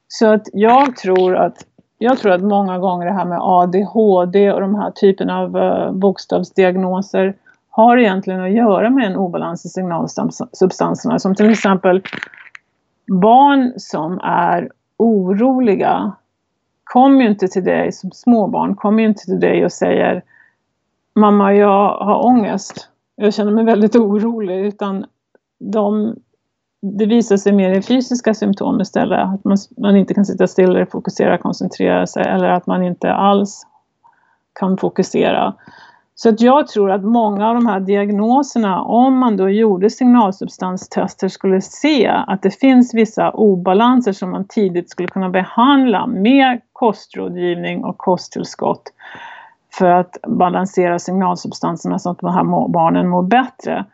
[0.08, 1.56] Så att jag tror att
[1.98, 5.92] jag tror att många gånger det här med ADHD och de här typerna av eh,
[5.92, 7.34] bokstavsdiagnoser
[7.70, 11.18] har egentligen att göra med en obalans i signalsubstanserna.
[11.18, 12.02] Som till exempel
[13.06, 16.12] barn som är oroliga
[16.92, 20.22] kommer ju inte till dig som småbarn, kommer ju inte till dig och säger
[21.18, 22.88] Mamma, jag har ångest.
[23.16, 24.66] Jag känner mig väldigt orolig.
[24.66, 25.06] Utan
[25.58, 26.16] de,
[26.82, 29.18] det visar sig mer i fysiska symptom istället.
[29.18, 32.22] Att man, man inte kan sitta still fokusera, koncentrera sig.
[32.26, 33.66] Eller att man inte alls
[34.60, 35.54] kan fokusera.
[36.20, 41.28] Så att jag tror att många av de här diagnoserna, om man då gjorde signalsubstanstester,
[41.28, 47.84] skulle se att det finns vissa obalanser som man tidigt skulle kunna behandla med kostrådgivning
[47.84, 48.82] och kosttillskott
[49.72, 53.84] för att balansera signalsubstanserna så att de här barnen mår bättre.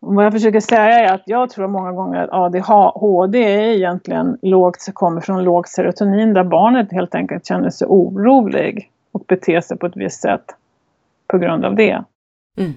[0.00, 4.88] Vad jag försöker säga är att jag tror många gånger att ADHD är egentligen lågt,
[4.94, 9.86] kommer från lågt serotonin där barnet helt enkelt känner sig orolig och beter sig på
[9.86, 10.44] ett visst sätt
[11.34, 12.04] på grund av det.
[12.58, 12.72] Mm.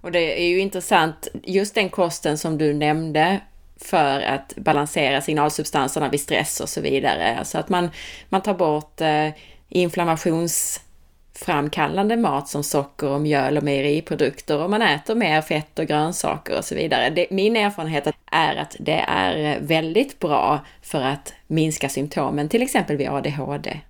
[0.00, 3.40] Och det är ju intressant, just den kosten som du nämnde
[3.80, 7.38] för att balansera signalsubstanserna vid stress och så vidare.
[7.38, 7.90] Alltså att man,
[8.28, 9.28] man tar bort eh,
[9.68, 16.58] inflammationsframkallande mat som socker och mjöl och mejeriprodukter och man äter mer fett och grönsaker
[16.58, 17.10] och så vidare.
[17.10, 22.96] Det, min erfarenhet är att det är väldigt bra för att minska symptomen, till exempel
[22.96, 23.80] vid ADHD.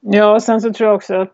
[0.00, 1.32] Ja, och sen så tror jag också att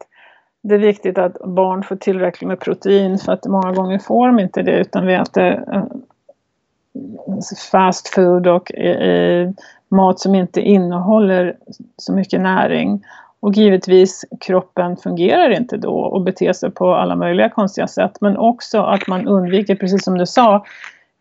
[0.63, 4.39] det är viktigt att barn får tillräckligt med protein för att många gånger får de
[4.39, 5.85] inte det utan vi äter eh,
[7.73, 9.51] fast food och eh, eh,
[9.89, 11.57] mat som inte innehåller
[11.97, 13.05] så mycket näring.
[13.41, 18.21] Och givetvis kroppen fungerar inte då och beter sig på alla möjliga konstiga sätt.
[18.21, 20.65] Men också att man undviker, precis som du sa,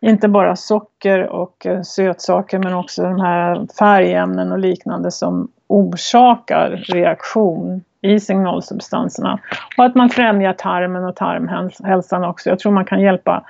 [0.10, 6.70] inte bara socker och eh, sötsaker men också de här färgämnen och liknande som orsakar
[6.70, 9.40] reaktion i signalsubstanserna.
[9.78, 12.50] Och att man främjar tarmen och tarmhälsan också.
[12.50, 13.44] Jag tror man kan hjälpa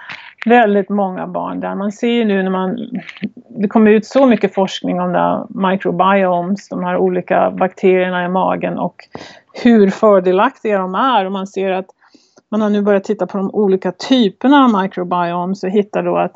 [0.45, 1.75] väldigt många barn där.
[1.75, 2.77] Man ser ju nu när man...
[3.49, 8.77] Det kommer ut så mycket forskning om det microbiomes, de här olika bakterierna i magen
[8.77, 8.95] och
[9.63, 11.25] hur fördelaktiga de är.
[11.25, 11.87] Och man ser att
[12.51, 16.35] man har nu börjat titta på de olika typerna av microbiomes och hittar då att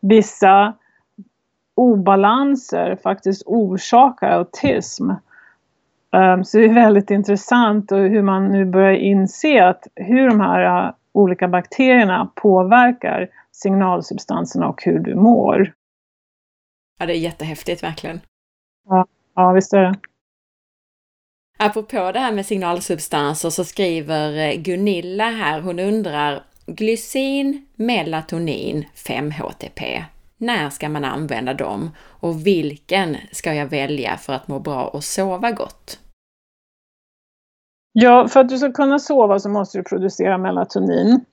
[0.00, 0.74] vissa
[1.74, 5.10] obalanser faktiskt orsakar autism.
[6.12, 10.40] Um, så det är väldigt intressant och hur man nu börjar inse att hur de
[10.40, 15.72] här uh, olika bakterierna påverkar signalsubstanserna och hur du mår.
[16.98, 18.20] Ja, det är jättehäftigt verkligen.
[18.88, 19.94] Ja, ja visst är det.
[21.62, 30.04] Apropå det här med signalsubstanser så skriver eh, Gunilla här, hon undrar Glycin, melatonin, 5-HTP.
[30.36, 35.04] När ska man använda dem och vilken ska jag välja för att må bra och
[35.04, 35.98] sova gott?
[37.92, 41.24] Ja, för att du ska kunna sova så måste du producera melatonin.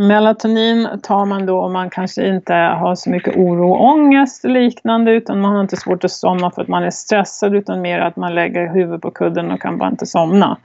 [0.00, 4.50] Melatonin tar man då om man kanske inte har så mycket oro och ångest och
[4.50, 8.00] liknande utan man har inte svårt att somna för att man är stressad utan mer
[8.00, 10.58] att man lägger huvudet på kudden och kan bara inte somna.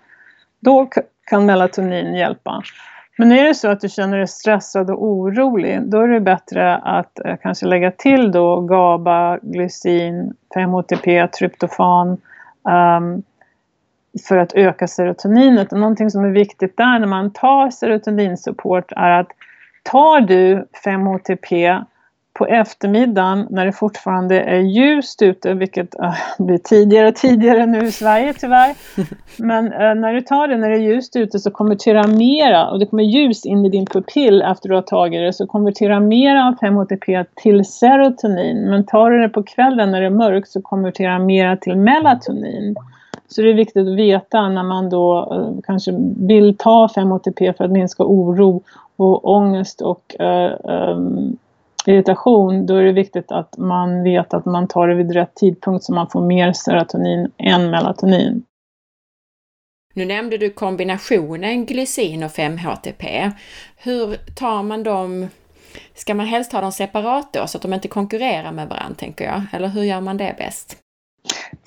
[0.60, 0.90] Då
[1.30, 2.62] kan melatonin hjälpa.
[3.18, 6.76] Men är det så att du känner dig stressad och orolig, då är det bättre
[6.78, 12.18] att eh, kanske lägga till då GABA, glycin, 5-HTP, tryptofan
[12.98, 13.24] um,
[14.28, 15.72] för att öka serotoninet.
[15.74, 19.28] Och någonting som är viktigt där när man tar serotoninsupport är att
[19.84, 21.84] tar du 5-HTP
[22.34, 27.86] på eftermiddagen när det fortfarande är ljust ute, vilket äh, blir tidigare och tidigare nu
[27.86, 28.76] i Sverige tyvärr.
[29.38, 32.80] Men äh, när du tar det när det är ljust ute så konverterar mera, och
[32.80, 36.48] det kommer ljus in i din pupill efter du har tagit det, så konverterar mera
[36.48, 38.70] av 5-HTP till serotonin.
[38.70, 42.76] Men tar du det på kvällen när det är mörkt så konverterar mera till melatonin.
[43.28, 45.92] Så det är viktigt att veta när man då eh, kanske
[46.28, 48.64] vill ta 5-HTP för att minska oro
[48.96, 51.38] och ångest och um,
[51.86, 55.86] irritation, då är det viktigt att man vet att man tar det vid rätt tidpunkt
[55.86, 58.44] så man får mer serotonin än melatonin.
[59.94, 63.32] Nu nämnde du kombinationen glycin och 5-HTP.
[63.78, 65.28] Hur tar man dem?
[65.94, 69.26] Ska man helst ha dem separat då så att de inte konkurrerar med varandra, tänker
[69.26, 69.42] jag?
[69.54, 70.85] Eller hur gör man det bäst?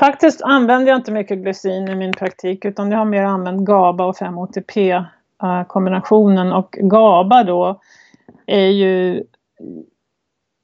[0.01, 4.05] Faktiskt använder jag inte mycket glycin i min praktik utan jag har mer använt GABA
[4.05, 7.81] och 5-OTP-kombinationen och GABA då
[8.47, 9.25] är ju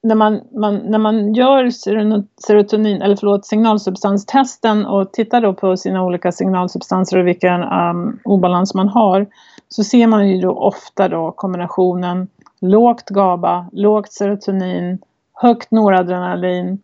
[0.03, 1.69] när man, man, när man gör
[2.47, 8.73] serotonin, eller förlåt, signalsubstanstesten och tittar då på sina olika signalsubstanser och vilken um, obalans
[8.73, 9.27] man har
[9.69, 12.27] så ser man ju då ofta då kombinationen
[12.61, 14.99] lågt GABA, lågt serotonin,
[15.33, 16.79] högt noradrenalin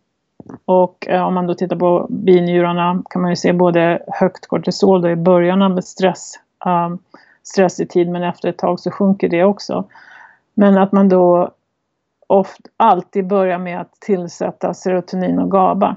[0.64, 5.02] och eh, om man då tittar på binjurarna kan man ju se både högt kortisol
[5.02, 6.34] då i början av stress,
[6.64, 6.98] ehm, um,
[7.42, 9.84] stress i tid men efter ett tag så sjunker det också.
[10.54, 11.50] Men att man då
[12.26, 15.96] oft, alltid börjar med att tillsätta serotonin och GABA.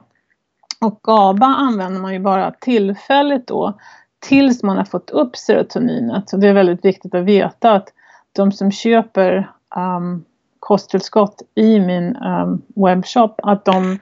[0.81, 3.73] Och GABA använder man ju bara tillfälligt då
[4.19, 6.29] tills man har fått upp serotoninet.
[6.29, 7.93] Så det är väldigt viktigt att veta att
[8.31, 10.25] de som köper um,
[10.59, 13.99] kosttillskott i min um, webbshop, att de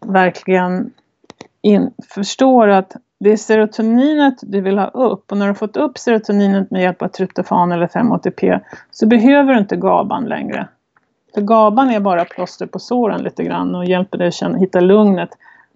[0.00, 0.90] verkligen
[1.62, 5.76] in, förstår att det är serotoninet du vill ha upp och när du har fått
[5.76, 10.68] upp serotoninet med hjälp av tryptofan eller 5-ATP så behöver du inte GABAn längre.
[11.34, 14.80] För GABAn är bara plåster på såren lite grann och hjälper dig att känna, hitta
[14.80, 15.30] lugnet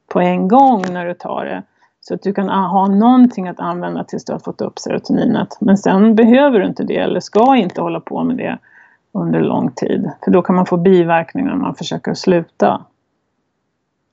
[0.09, 1.63] på en gång när du tar det.
[2.01, 5.49] Så att du kan ha någonting att använda tills du har fått upp serotoninet.
[5.61, 8.59] Men sen behöver du inte det eller ska inte hålla på med det
[9.13, 10.11] under lång tid.
[10.25, 12.85] För då kan man få biverkningar om man försöker sluta.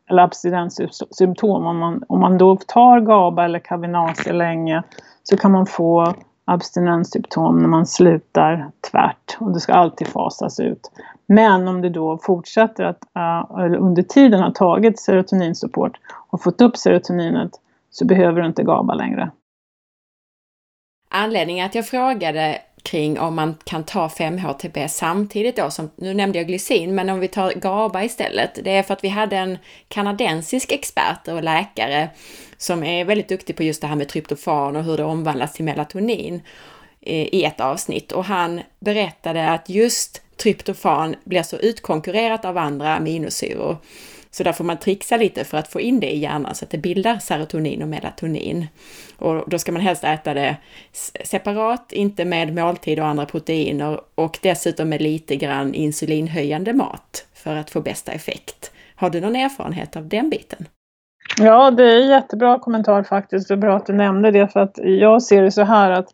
[0.09, 1.65] Eller abstinenssymptom.
[1.65, 4.83] Om man, om man då tar GABA eller Cavinase länge
[5.23, 6.13] så kan man få
[6.45, 10.91] abstinenssymptom när man slutar tvärt och det ska alltid fasas ut.
[11.25, 15.97] Men om det då fortsätter att uh, eller under tiden har tagit serotoninsupport
[16.29, 17.51] och fått upp serotoninet
[17.89, 19.31] så behöver du inte GABA längre.
[21.09, 26.39] Anledningen att jag frågade kring om man kan ta 5-HTP samtidigt då, som, nu nämnde
[26.39, 29.57] jag glycin, men om vi tar GABA istället, det är för att vi hade en
[29.87, 32.09] kanadensisk expert och läkare
[32.57, 35.65] som är väldigt duktig på just det här med tryptofan och hur det omvandlas till
[35.65, 36.41] melatonin
[37.01, 42.95] eh, i ett avsnitt och han berättade att just tryptofan blir så utkonkurrerat av andra
[42.95, 43.77] aminosyror.
[44.31, 46.71] Så där får man trixa lite för att få in det i hjärnan så att
[46.71, 48.67] det bildar serotonin och melatonin.
[49.17, 50.57] Och då ska man helst äta det
[51.23, 57.55] separat, inte med måltid och andra proteiner och dessutom med lite grann insulinhöjande mat för
[57.55, 58.71] att få bästa effekt.
[58.95, 60.65] Har du någon erfarenhet av den biten?
[61.37, 63.47] Ja, det är jättebra kommentar faktiskt.
[63.47, 66.07] Det är bra att du nämnde det för att jag ser det så här att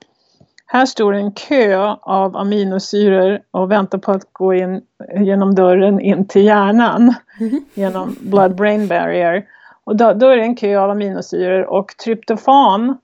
[0.66, 4.82] här står en kö av aminosyror och väntar på att gå in
[5.16, 7.14] genom dörren in till hjärnan.
[7.74, 9.46] Genom blood-brain barrier.
[9.84, 12.98] Och då, då, är det en kö av aminosyror och tryptofan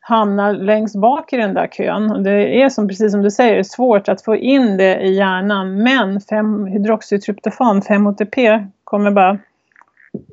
[0.00, 2.10] hamnar längst bak i den där kön.
[2.10, 5.82] Och det är som, precis som du säger svårt att få in det i hjärnan.
[5.82, 9.30] Men 5-hydroxytryptofan, 5-HTP, kommer bara...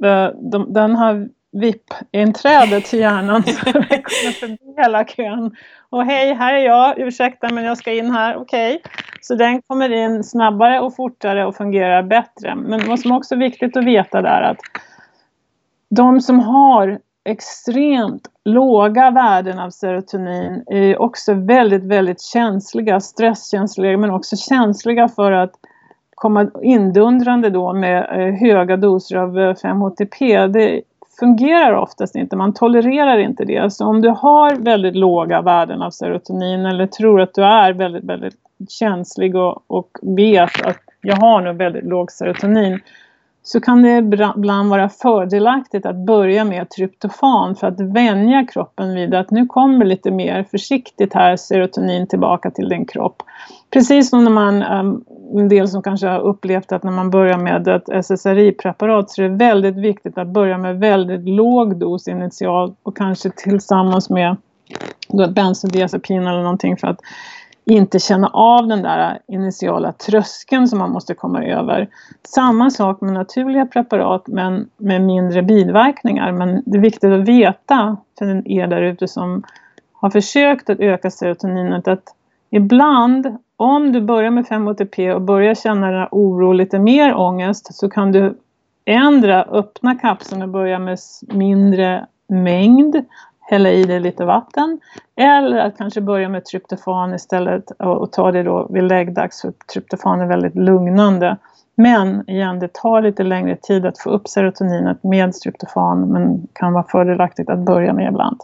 [0.03, 5.55] Eh, de, den har VIP-inträde till hjärnan så det kommer förbi hela kön.
[5.95, 8.75] Och hej, här är jag, ursäkta men jag ska in här, okej.
[8.75, 8.91] Okay.
[9.21, 12.55] Så den kommer in snabbare och fortare och fungerar bättre.
[12.55, 14.59] Men vad som också är viktigt att veta där är att
[15.89, 24.11] de som har extremt låga värden av serotonin är också väldigt, väldigt känsliga, stresskänsliga men
[24.11, 25.51] också känsliga för att
[26.15, 30.47] komma indundrande då med eh, höga doser av eh, 5-HTP.
[30.47, 30.81] Det
[31.19, 33.73] fungerar oftast inte, man tolererar inte det.
[33.73, 38.03] Så om du har väldigt låga värden av serotonin eller tror att du är väldigt,
[38.03, 38.37] väldigt
[38.69, 42.79] känslig och, och vet att jag har nog väldigt låg serotonin
[43.43, 43.97] så kan det
[44.35, 49.85] ibland vara fördelaktigt att börja med tryptofan för att vänja kroppen vid att nu kommer
[49.85, 53.23] lite mer försiktigt här serotonin tillbaka till din kropp.
[53.69, 57.37] Precis som när man, um, en del som kanske har upplevt att när man börjar
[57.37, 62.79] med ett SSRI-preparat så är det väldigt viktigt att börja med väldigt låg dos initialt
[62.83, 64.37] och kanske tillsammans med
[65.35, 66.99] bensodiazepin eller någonting för att
[67.65, 71.87] inte känna av den där initiala tröskeln som man måste komma över.
[72.27, 76.31] Samma sak med naturliga preparat men med mindre biverkningar.
[76.31, 79.43] Men det är viktigt att veta för er där ute som
[79.93, 82.03] har försökt att öka serotoninet att
[82.55, 87.75] ibland om du börjar med 5-HTP och börjar känna den här oro, lite mer ångest
[87.75, 88.37] så kan du
[88.85, 90.99] ändra, öppna kapseln och börja med
[91.33, 93.05] mindre mängd
[93.39, 94.79] hälla i dig lite vatten.
[95.15, 100.21] Eller att kanske börja med tryptofan istället och, ta det då vid läggdags för tryptofan
[100.21, 101.37] är väldigt lugnande.
[101.75, 106.73] Men igen, det tar lite längre tid att få upp serotoninet med tryptofan men kan
[106.73, 108.41] vara fördelaktigt att börja med ibland.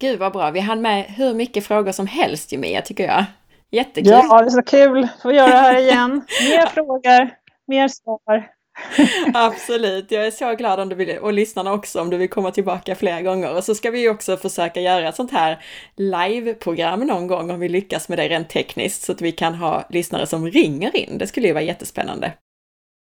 [0.00, 3.24] Gud vad bra, vi hann med hur mycket frågor som helst ju Mia, tycker jag.
[3.70, 4.12] Jättekul!
[4.12, 6.10] Ja, det är så kul att få göra det här igen.
[6.50, 7.30] Mer frågor,
[7.66, 8.48] mer svar.
[9.34, 12.50] Absolut, jag är så glad om du vill, och lyssnarna också, om du vill komma
[12.50, 13.56] tillbaka flera gånger.
[13.56, 15.58] Och så ska vi också försöka göra ett sånt här
[15.96, 19.84] live-program någon gång om vi lyckas med det rent tekniskt, så att vi kan ha
[19.88, 21.18] lyssnare som ringer in.
[21.18, 22.32] Det skulle ju vara jättespännande.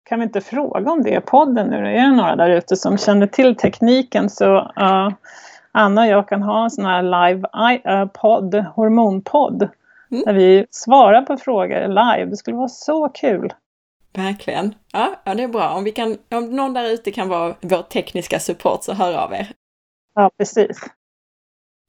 [0.08, 1.76] Kan vi inte fråga om det i podden nu?
[1.76, 5.10] Är det några där ute som känner till tekniken så uh,
[5.72, 9.68] Anna och jag kan ha en sån här live-podd, uh, hormonpodd,
[10.10, 10.22] mm.
[10.26, 12.30] där vi svarar på frågor live.
[12.30, 13.52] Det skulle vara så kul!
[14.12, 14.74] Verkligen.
[14.92, 15.70] Ja, ja, det är bra.
[15.70, 19.32] Om, vi kan, om någon där ute kan vara vår tekniska support så hör av
[19.32, 19.48] er.
[20.14, 20.80] Ja, precis.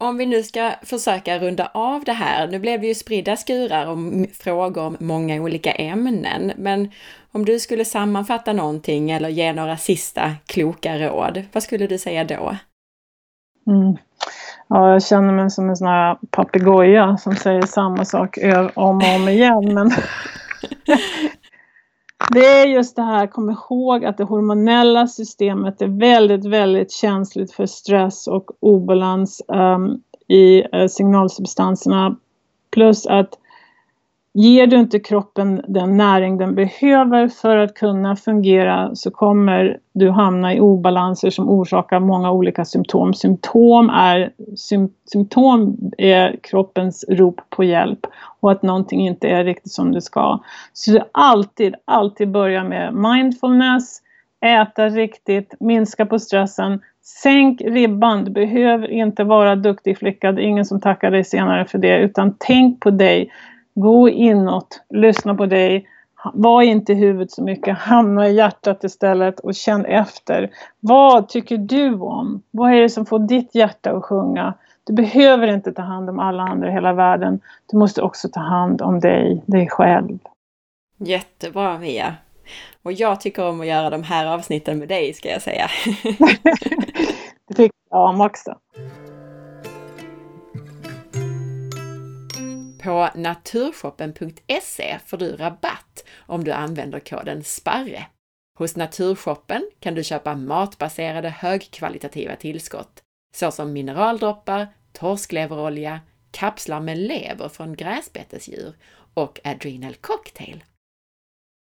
[0.02, 3.88] Om vi nu ska försöka runda av det här, nu blev det ju spridda skurar
[3.88, 3.98] och
[4.34, 6.92] frågor om många olika ämnen, men
[7.32, 12.24] om du skulle sammanfatta någonting eller ge några sista kloka råd, vad skulle du säga
[12.24, 12.56] då?
[13.70, 13.98] Mm.
[14.68, 18.38] Ja, jag känner mig som en sån här papegoja som säger samma sak
[18.76, 19.92] om och om igen, men
[22.34, 27.52] Det är just det här, kom ihåg att det hormonella systemet är väldigt, väldigt känsligt
[27.52, 32.16] för stress och obalans um, i uh, signalsubstanserna.
[32.72, 33.30] Plus att
[34.34, 40.10] Ger du inte kroppen den näring den behöver för att kunna fungera så kommer du
[40.10, 43.14] hamna i obalanser som orsakar många olika symptom.
[43.14, 44.32] Symptom är,
[45.06, 48.00] symptom är kroppens rop på hjälp
[48.40, 50.40] och att någonting inte är riktigt som det ska.
[50.74, 54.02] Så du alltid, alltid börja med mindfulness,
[54.46, 56.80] äta riktigt, minska på stressen,
[57.24, 61.66] Sänk ribban, du behöver inte vara duktig flicka, det är ingen som tackar dig senare
[61.66, 63.32] för det, utan tänk på dig.
[63.82, 65.90] Gå inåt, lyssna på dig.
[66.34, 70.50] Var inte i huvudet så mycket, hamna i hjärtat istället och känn efter.
[70.80, 72.42] Vad tycker du om?
[72.52, 74.54] Vad är det som får ditt hjärta att sjunga?
[74.84, 77.40] Du behöver inte ta hand om alla andra i hela världen.
[77.72, 80.20] Du måste också ta hand om dig, dig själv.
[80.98, 82.16] Jättebra Mia!
[82.84, 85.68] Och jag tycker om att göra de här avsnitten med dig ska jag säga.
[87.48, 88.56] det tycker jag om också.
[92.84, 98.06] På naturshoppen.se får du rabatt om du använder koden SPARRE.
[98.58, 103.04] Hos Naturshoppen kan du köpa matbaserade högkvalitativa tillskott
[103.36, 106.00] såsom mineraldroppar, torskleverolja,
[106.32, 108.74] kapslar med lever från gräsbetesdjur
[109.14, 110.64] och Adrenal Cocktail.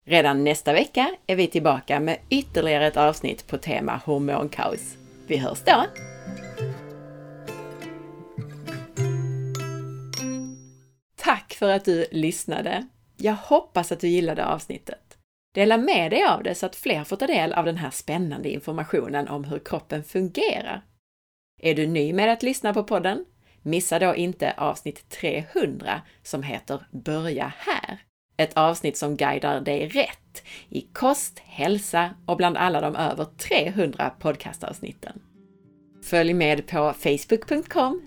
[0.06, 4.98] Redan nästa vecka är vi tillbaka med ytterligare ett avsnitt på tema hormonkaos.
[5.27, 5.86] Vi hörs då!
[11.30, 12.88] Tack för att du lyssnade!
[13.18, 15.18] Jag hoppas att du gillade avsnittet.
[15.54, 18.50] Dela med dig av det så att fler får ta del av den här spännande
[18.50, 20.86] informationen om hur kroppen fungerar.
[21.62, 23.26] Är du ny med att lyssna på podden?
[23.62, 28.00] Missa då inte avsnitt 300 som heter Börja här!
[28.38, 34.10] Ett avsnitt som guidar dig rätt i kost, hälsa och bland alla de över 300
[34.20, 35.22] podcastavsnitten.
[36.10, 38.02] Följ med på facebook.com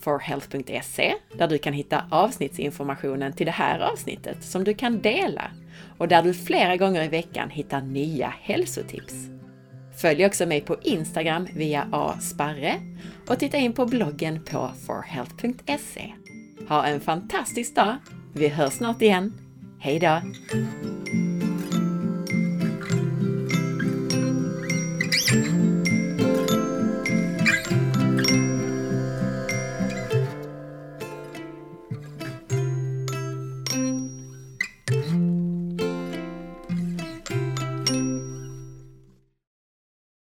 [0.00, 5.50] forhealth.se där du kan hitta avsnittsinformationen till det här avsnittet som du kan dela
[5.98, 9.14] och där du flera gånger i veckan hittar nya hälsotips.
[9.96, 12.74] Följ också mig på Instagram via asparre
[13.28, 16.12] och titta in på bloggen på forhealth.se.
[16.68, 17.96] Ha en fantastisk dag!
[18.32, 19.32] Vi hörs snart igen.
[19.80, 20.20] Hej då!